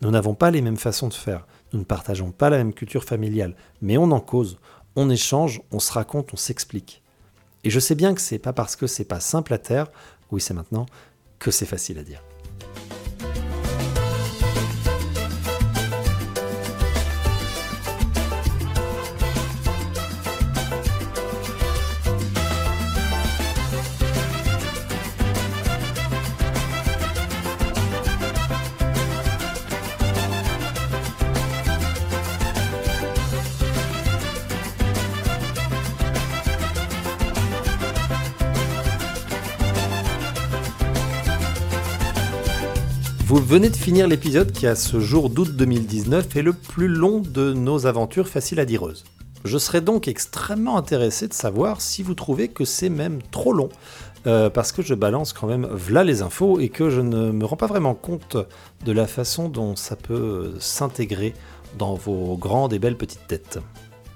Nous 0.00 0.12
n'avons 0.12 0.36
pas 0.36 0.52
les 0.52 0.62
mêmes 0.62 0.76
façons 0.76 1.08
de 1.08 1.12
faire, 1.12 1.44
nous 1.72 1.80
ne 1.80 1.84
partageons 1.84 2.30
pas 2.30 2.50
la 2.50 2.58
même 2.58 2.72
culture 2.72 3.02
familiale, 3.02 3.56
mais 3.82 3.98
on 3.98 4.12
en 4.12 4.20
cause, 4.20 4.60
on 4.94 5.10
échange, 5.10 5.60
on 5.72 5.80
se 5.80 5.92
raconte, 5.92 6.32
on 6.32 6.36
s'explique. 6.36 7.02
Et 7.64 7.70
je 7.70 7.80
sais 7.80 7.96
bien 7.96 8.14
que 8.14 8.20
c'est 8.20 8.38
pas 8.38 8.52
parce 8.52 8.76
que 8.76 8.86
c'est 8.86 9.04
pas 9.04 9.18
simple 9.18 9.52
à 9.54 9.58
terre, 9.58 9.90
oui 10.30 10.40
c'est 10.40 10.54
maintenant, 10.54 10.86
que 11.40 11.50
c'est 11.50 11.66
facile 11.66 11.98
à 11.98 12.04
dire. 12.04 12.22
Vous 43.28 43.44
venez 43.44 43.68
de 43.68 43.76
finir 43.76 44.08
l'épisode 44.08 44.52
qui, 44.52 44.66
à 44.66 44.74
ce 44.74 45.00
jour 45.00 45.28
d'août 45.28 45.54
2019, 45.54 46.34
est 46.34 46.40
le 46.40 46.54
plus 46.54 46.88
long 46.88 47.20
de 47.20 47.52
nos 47.52 47.86
aventures 47.86 48.26
faciles 48.26 48.58
à 48.58 48.64
direuses. 48.64 49.04
Je 49.44 49.58
serais 49.58 49.82
donc 49.82 50.08
extrêmement 50.08 50.78
intéressé 50.78 51.28
de 51.28 51.34
savoir 51.34 51.82
si 51.82 52.02
vous 52.02 52.14
trouvez 52.14 52.48
que 52.48 52.64
c'est 52.64 52.88
même 52.88 53.20
trop 53.30 53.52
long, 53.52 53.68
euh, 54.26 54.48
parce 54.48 54.72
que 54.72 54.80
je 54.80 54.94
balance 54.94 55.34
quand 55.34 55.46
même 55.46 55.66
v'là 55.66 56.04
les 56.04 56.22
infos 56.22 56.58
et 56.58 56.70
que 56.70 56.88
je 56.88 57.02
ne 57.02 57.30
me 57.30 57.44
rends 57.44 57.58
pas 57.58 57.66
vraiment 57.66 57.94
compte 57.94 58.38
de 58.86 58.92
la 58.92 59.06
façon 59.06 59.50
dont 59.50 59.76
ça 59.76 59.94
peut 59.94 60.54
s'intégrer 60.58 61.34
dans 61.76 61.96
vos 61.96 62.34
grandes 62.38 62.72
et 62.72 62.78
belles 62.78 62.96
petites 62.96 63.26
têtes. 63.26 63.58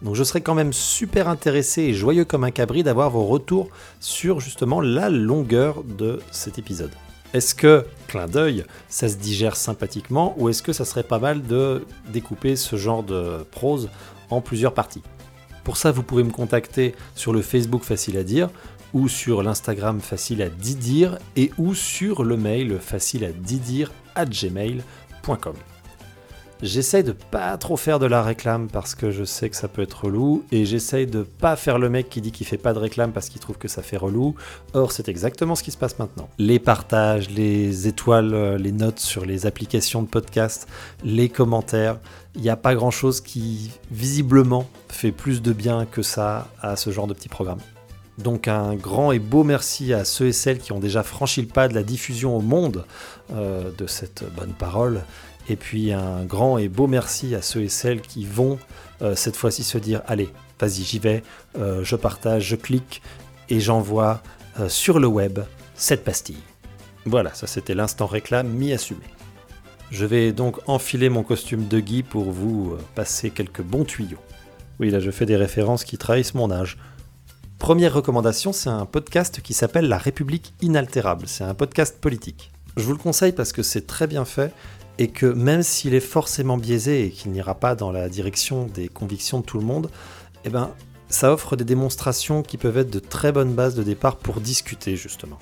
Donc 0.00 0.14
je 0.14 0.24
serais 0.24 0.40
quand 0.40 0.54
même 0.54 0.72
super 0.72 1.28
intéressé 1.28 1.82
et 1.82 1.92
joyeux 1.92 2.24
comme 2.24 2.44
un 2.44 2.50
cabri 2.50 2.82
d'avoir 2.82 3.10
vos 3.10 3.26
retours 3.26 3.68
sur 4.00 4.40
justement 4.40 4.80
la 4.80 5.10
longueur 5.10 5.84
de 5.84 6.20
cet 6.30 6.58
épisode. 6.58 6.92
Est-ce 7.32 7.54
que, 7.54 7.86
clin 8.08 8.26
d'œil, 8.26 8.64
ça 8.88 9.08
se 9.08 9.16
digère 9.16 9.56
sympathiquement 9.56 10.34
ou 10.38 10.48
est-ce 10.50 10.62
que 10.62 10.72
ça 10.72 10.84
serait 10.84 11.02
pas 11.02 11.18
mal 11.18 11.42
de 11.42 11.86
découper 12.12 12.56
ce 12.56 12.76
genre 12.76 13.02
de 13.02 13.44
prose 13.50 13.88
en 14.28 14.42
plusieurs 14.42 14.74
parties? 14.74 15.02
Pour 15.64 15.76
ça, 15.76 15.92
vous 15.92 16.02
pouvez 16.02 16.24
me 16.24 16.30
contacter 16.30 16.94
sur 17.14 17.32
le 17.32 17.40
Facebook 17.40 17.84
Facile 17.84 18.18
à 18.18 18.24
dire 18.24 18.50
ou 18.92 19.08
sur 19.08 19.42
l'Instagram 19.42 20.00
Facile 20.00 20.42
à 20.42 20.50
dire 20.50 21.18
et 21.36 21.50
ou 21.56 21.74
sur 21.74 22.24
le 22.24 22.36
mail 22.36 22.78
facile 22.78 23.24
à 23.24 23.32
dire 23.32 23.90
à 24.14 24.26
gmail.com. 24.26 25.54
J'essaye 26.62 27.02
de 27.02 27.10
pas 27.10 27.56
trop 27.56 27.76
faire 27.76 27.98
de 27.98 28.06
la 28.06 28.22
réclame 28.22 28.68
parce 28.68 28.94
que 28.94 29.10
je 29.10 29.24
sais 29.24 29.50
que 29.50 29.56
ça 29.56 29.66
peut 29.66 29.82
être 29.82 30.04
relou 30.04 30.44
et 30.52 30.64
j'essaye 30.64 31.08
de 31.08 31.24
pas 31.24 31.56
faire 31.56 31.80
le 31.80 31.88
mec 31.88 32.08
qui 32.08 32.20
dit 32.20 32.30
qu'il 32.30 32.46
fait 32.46 32.56
pas 32.56 32.72
de 32.72 32.78
réclame 32.78 33.10
parce 33.10 33.28
qu'il 33.28 33.40
trouve 33.40 33.58
que 33.58 33.66
ça 33.66 33.82
fait 33.82 33.96
relou. 33.96 34.36
Or, 34.72 34.92
c'est 34.92 35.08
exactement 35.08 35.56
ce 35.56 35.64
qui 35.64 35.72
se 35.72 35.76
passe 35.76 35.98
maintenant. 35.98 36.28
Les 36.38 36.60
partages, 36.60 37.30
les 37.30 37.88
étoiles, 37.88 38.32
euh, 38.32 38.58
les 38.58 38.70
notes 38.70 39.00
sur 39.00 39.24
les 39.24 39.44
applications 39.44 40.02
de 40.02 40.06
podcast, 40.06 40.68
les 41.02 41.28
commentaires, 41.28 41.98
il 42.36 42.42
n'y 42.42 42.48
a 42.48 42.56
pas 42.56 42.76
grand 42.76 42.92
chose 42.92 43.20
qui 43.20 43.72
visiblement 43.90 44.68
fait 44.88 45.10
plus 45.10 45.42
de 45.42 45.52
bien 45.52 45.84
que 45.84 46.02
ça 46.02 46.46
à 46.60 46.76
ce 46.76 46.90
genre 46.90 47.08
de 47.08 47.14
petit 47.14 47.28
programme. 47.28 47.58
Donc 48.18 48.46
un 48.46 48.74
grand 48.76 49.10
et 49.10 49.18
beau 49.18 49.42
merci 49.42 49.92
à 49.92 50.04
ceux 50.04 50.26
et 50.26 50.32
celles 50.32 50.58
qui 50.58 50.72
ont 50.72 50.78
déjà 50.78 51.02
franchi 51.02 51.40
le 51.40 51.48
pas 51.48 51.66
de 51.66 51.74
la 51.74 51.82
diffusion 51.82 52.36
au 52.36 52.40
monde 52.40 52.84
euh, 53.32 53.70
de 53.76 53.86
cette 53.86 54.24
bonne 54.36 54.52
parole 54.52 55.02
et 55.48 55.56
puis 55.56 55.92
un 55.92 56.24
grand 56.24 56.58
et 56.58 56.68
beau 56.68 56.86
merci 56.86 57.34
à 57.34 57.42
ceux 57.42 57.62
et 57.62 57.68
celles 57.68 58.00
qui 58.00 58.24
vont 58.24 58.58
euh, 59.02 59.14
cette 59.16 59.36
fois-ci 59.36 59.64
se 59.64 59.78
dire 59.78 60.02
allez, 60.06 60.30
vas-y, 60.60 60.84
j'y 60.84 60.98
vais, 60.98 61.22
euh, 61.58 61.82
je 61.82 61.96
partage, 61.96 62.44
je 62.44 62.56
clique 62.56 63.02
et 63.48 63.60
j'envoie 63.60 64.22
euh, 64.60 64.68
sur 64.68 65.00
le 65.00 65.08
web 65.08 65.40
cette 65.74 66.04
pastille. 66.04 66.42
Voilà, 67.04 67.34
ça 67.34 67.46
c'était 67.46 67.74
l'instant 67.74 68.06
réclame 68.06 68.48
mi-assumé. 68.48 69.00
Je 69.90 70.06
vais 70.06 70.32
donc 70.32 70.58
enfiler 70.68 71.08
mon 71.08 71.22
costume 71.22 71.66
de 71.66 71.80
Guy 71.80 72.02
pour 72.02 72.30
vous 72.30 72.76
passer 72.94 73.30
quelques 73.30 73.62
bons 73.62 73.84
tuyaux. 73.84 74.20
Oui, 74.78 74.90
là 74.90 75.00
je 75.00 75.10
fais 75.10 75.26
des 75.26 75.36
références 75.36 75.84
qui 75.84 75.98
trahissent 75.98 76.34
mon 76.34 76.50
âge. 76.50 76.78
Première 77.58 77.94
recommandation, 77.94 78.52
c'est 78.52 78.70
un 78.70 78.86
podcast 78.86 79.40
qui 79.40 79.54
s'appelle 79.54 79.88
La 79.88 79.98
République 79.98 80.54
inaltérable. 80.62 81.26
C'est 81.26 81.44
un 81.44 81.54
podcast 81.54 82.00
politique. 82.00 82.50
Je 82.76 82.82
vous 82.82 82.92
le 82.92 82.98
conseille 82.98 83.32
parce 83.32 83.52
que 83.52 83.62
c'est 83.62 83.86
très 83.86 84.06
bien 84.06 84.24
fait 84.24 84.52
et 84.98 85.08
que 85.08 85.26
même 85.26 85.62
s'il 85.62 85.94
est 85.94 86.00
forcément 86.00 86.56
biaisé 86.56 87.06
et 87.06 87.10
qu'il 87.10 87.32
n'ira 87.32 87.54
pas 87.54 87.74
dans 87.74 87.92
la 87.92 88.08
direction 88.08 88.66
des 88.66 88.88
convictions 88.88 89.40
de 89.40 89.44
tout 89.44 89.58
le 89.58 89.64
monde, 89.64 89.90
eh 90.44 90.50
ben, 90.50 90.70
ça 91.08 91.32
offre 91.32 91.56
des 91.56 91.64
démonstrations 91.64 92.42
qui 92.42 92.56
peuvent 92.56 92.78
être 92.78 92.90
de 92.90 92.98
très 92.98 93.32
bonnes 93.32 93.54
bases 93.54 93.74
de 93.74 93.82
départ 93.82 94.16
pour 94.16 94.40
discuter 94.40 94.96
justement. 94.96 95.38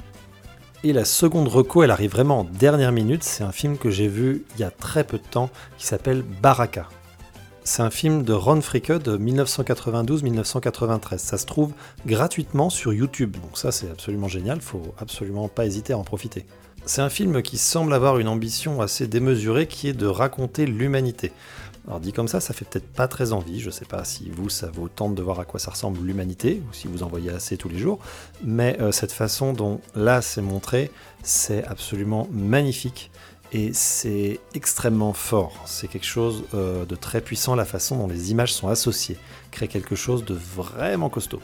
Et 0.82 0.92
la 0.92 1.04
seconde 1.04 1.48
reco, 1.48 1.82
elle 1.82 1.90
arrive 1.90 2.12
vraiment 2.12 2.40
en 2.40 2.44
dernière 2.44 2.92
minute, 2.92 3.22
c'est 3.22 3.44
un 3.44 3.52
film 3.52 3.76
que 3.76 3.90
j'ai 3.90 4.08
vu 4.08 4.44
il 4.54 4.60
y 4.60 4.64
a 4.64 4.70
très 4.70 5.04
peu 5.04 5.18
de 5.18 5.22
temps 5.22 5.50
qui 5.76 5.86
s'appelle 5.86 6.22
Baraka. 6.22 6.88
C'est 7.62 7.82
un 7.82 7.90
film 7.90 8.22
de 8.22 8.32
Ron 8.32 8.62
Fricke 8.62 8.92
de 8.92 9.18
1992-1993. 9.18 11.18
Ça 11.18 11.36
se 11.36 11.44
trouve 11.44 11.72
gratuitement 12.06 12.70
sur 12.70 12.94
YouTube, 12.94 13.36
donc 13.36 13.58
ça 13.58 13.70
c'est 13.70 13.90
absolument 13.90 14.28
génial, 14.28 14.62
faut 14.62 14.94
absolument 14.98 15.48
pas 15.48 15.66
hésiter 15.66 15.92
à 15.92 15.98
en 15.98 16.02
profiter. 16.02 16.46
C'est 16.86 17.02
un 17.02 17.10
film 17.10 17.42
qui 17.42 17.58
semble 17.58 17.94
avoir 17.94 18.18
une 18.18 18.28
ambition 18.28 18.80
assez 18.80 19.06
démesurée 19.06 19.66
qui 19.66 19.88
est 19.88 19.92
de 19.92 20.06
raconter 20.06 20.66
l'humanité. 20.66 21.32
Alors 21.86 22.00
dit 22.00 22.12
comme 22.12 22.28
ça, 22.28 22.40
ça 22.40 22.52
fait 22.52 22.64
peut-être 22.64 22.86
pas 22.86 23.08
très 23.08 23.32
envie, 23.32 23.60
je 23.60 23.70
sais 23.70 23.84
pas 23.84 24.04
si 24.04 24.30
vous 24.30 24.48
ça 24.50 24.70
vous 24.72 24.88
tente 24.88 25.14
de 25.14 25.22
voir 25.22 25.40
à 25.40 25.44
quoi 25.44 25.58
ça 25.58 25.70
ressemble 25.70 26.04
l'humanité, 26.04 26.62
ou 26.68 26.72
si 26.72 26.88
vous 26.88 27.02
en 27.02 27.08
voyez 27.08 27.30
assez 27.30 27.56
tous 27.56 27.68
les 27.68 27.78
jours, 27.78 28.00
mais 28.44 28.76
euh, 28.80 28.92
cette 28.92 29.12
façon 29.12 29.52
dont 29.52 29.80
là 29.94 30.20
c'est 30.20 30.42
montré, 30.42 30.90
c'est 31.22 31.64
absolument 31.64 32.28
magnifique 32.32 33.10
et 33.52 33.72
c'est 33.72 34.40
extrêmement 34.54 35.12
fort. 35.12 35.62
C'est 35.66 35.88
quelque 35.88 36.06
chose 36.06 36.44
euh, 36.54 36.84
de 36.84 36.94
très 36.94 37.20
puissant, 37.20 37.54
la 37.54 37.64
façon 37.64 37.96
dont 37.96 38.06
les 38.06 38.30
images 38.30 38.52
sont 38.52 38.68
associées, 38.68 39.18
crée 39.50 39.68
quelque 39.68 39.96
chose 39.96 40.24
de 40.24 40.34
vraiment 40.34 41.08
costaud. 41.08 41.40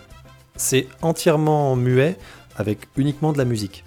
C'est 0.56 0.86
entièrement 1.02 1.76
muet 1.76 2.18
avec 2.56 2.86
uniquement 2.96 3.32
de 3.32 3.38
la 3.38 3.44
musique. 3.44 3.84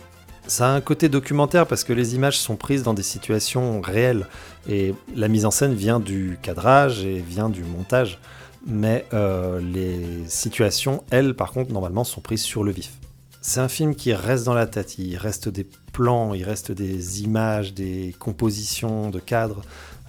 Ça 0.50 0.68
a 0.68 0.72
un 0.72 0.82
côté 0.82 1.10
documentaire 1.10 1.68
parce 1.68 1.84
que 1.84 1.94
les 1.94 2.16
images 2.16 2.40
sont 2.40 2.56
prises 2.56 2.82
dans 2.82 2.96
des 2.96 3.04
situations 3.04 3.82
réelles 3.82 4.26
et 4.68 4.96
la 5.16 5.28
mise 5.28 5.46
en 5.46 5.52
scène 5.52 5.76
vient 5.76 6.00
du 6.00 6.40
cadrage 6.42 7.06
et 7.06 7.20
vient 7.20 7.50
du 7.50 7.64
montage. 7.64 8.18
Mais 8.66 9.06
euh, 9.14 9.62
les 9.62 10.28
situations, 10.28 11.04
elles, 11.12 11.36
par 11.36 11.52
contre, 11.52 11.72
normalement, 11.72 12.04
sont 12.04 12.20
prises 12.20 12.42
sur 12.42 12.64
le 12.64 12.72
vif. 12.72 12.94
C'est 13.42 13.60
un 13.60 13.68
film 13.68 13.94
qui 13.94 14.12
reste 14.12 14.44
dans 14.44 14.56
la 14.56 14.66
tête, 14.66 14.98
il 14.98 15.18
reste 15.18 15.50
des 15.50 15.68
plans, 15.94 16.34
il 16.34 16.44
reste 16.44 16.72
des 16.72 17.22
images, 17.22 17.76
des 17.76 18.16
compositions 18.18 19.12
de 19.12 19.20
cadres. 19.20 19.62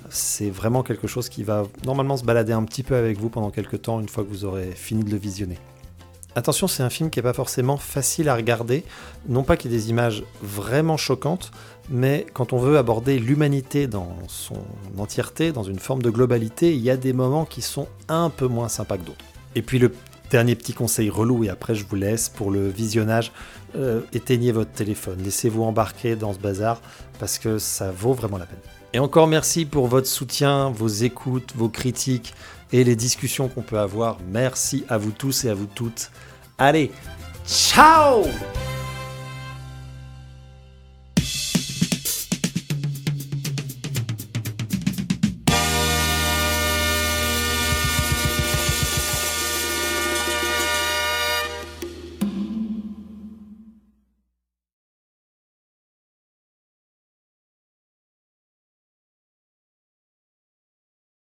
C'est 0.09 0.51
vraiment 0.51 0.83
quelque 0.83 1.07
chose 1.07 1.29
qui 1.29 1.43
va 1.43 1.65
normalement 1.85 2.17
se 2.17 2.25
balader 2.25 2.55
un 2.55 2.65
petit 2.65 2.83
peu 2.83 2.97
avec 2.97 3.19
vous 3.19 3.29
pendant 3.29 3.51
quelques 3.51 3.83
temps 3.83 4.01
une 4.01 4.09
fois 4.09 4.25
que 4.25 4.31
vous 4.31 4.47
aurez 4.47 4.71
fini 4.71 5.05
de 5.05 5.11
le 5.11 5.19
visionner. 5.19 5.59
Attention, 6.37 6.69
c'est 6.69 6.85
un 6.85 6.91
film 6.91 7.11
qui 7.11 7.19
n'est 7.19 7.25
pas 7.25 7.33
forcément 7.33 7.77
facile 7.77 8.29
à 8.29 8.37
regarder, 8.37 8.85
non 9.29 9.43
pas 9.43 9.57
qu'il 9.57 9.73
y 9.73 9.75
ait 9.75 9.79
des 9.79 9.91
images 9.91 10.23
vraiment 10.43 10.97
choquantes, 10.97 11.51
mais 11.89 12.25
quand 12.33 12.53
on 12.53 12.59
veut 12.59 12.79
aborder 12.79 13.19
l'humanité 13.19 13.89
dans 13.89 14.17
son 14.29 14.63
entièreté, 14.97 15.51
dans 15.51 15.65
une 15.65 15.81
forme 15.81 16.03
de 16.03 16.11
globalité, 16.11 16.73
il 16.73 16.81
y 16.81 16.91
a 16.91 16.97
des 16.97 17.13
moments 17.13 17.45
qui 17.45 17.63
sont 17.63 17.89
un 18.09 18.31
peu 18.31 18.47
moins 18.47 18.69
sympas 18.69 18.97
que 18.97 19.07
d'autres. 19.07 19.25
Et 19.57 19.63
puis 19.63 19.81
le 19.81 19.93
dernier 20.31 20.55
petit 20.55 20.73
conseil 20.73 21.11
relou, 21.11 21.43
et 21.43 21.49
après 21.49 21.75
je 21.75 21.85
vous 21.85 21.97
laisse 21.97 22.29
pour 22.29 22.53
le 22.53 22.69
visionnage, 22.69 23.33
euh, 23.75 24.03
éteignez 24.13 24.53
votre 24.53 24.71
téléphone, 24.71 25.19
laissez-vous 25.25 25.65
embarquer 25.65 26.15
dans 26.15 26.33
ce 26.33 26.39
bazar, 26.39 26.81
parce 27.19 27.41
que 27.41 27.59
ça 27.59 27.91
vaut 27.91 28.13
vraiment 28.13 28.39
la 28.39 28.47
peine. 28.47 28.61
Et 28.93 29.01
encore 29.01 29.27
merci 29.27 29.65
pour 29.65 29.89
votre 29.89 30.07
soutien, 30.07 30.71
vos 30.71 30.89
écoutes, 30.89 31.55
vos 31.57 31.69
critiques 31.69 32.35
et 32.73 32.85
les 32.85 32.97
discussions 32.97 33.49
qu'on 33.49 33.63
peut 33.63 33.79
avoir. 33.79 34.19
Merci 34.29 34.85
à 34.89 34.99
vous 34.99 35.13
tous 35.13 35.45
et 35.45 35.51
à 35.51 35.55
vous 35.55 35.67
toutes. 35.67 36.11
Allez, 36.59 36.91
ciao 37.47 38.25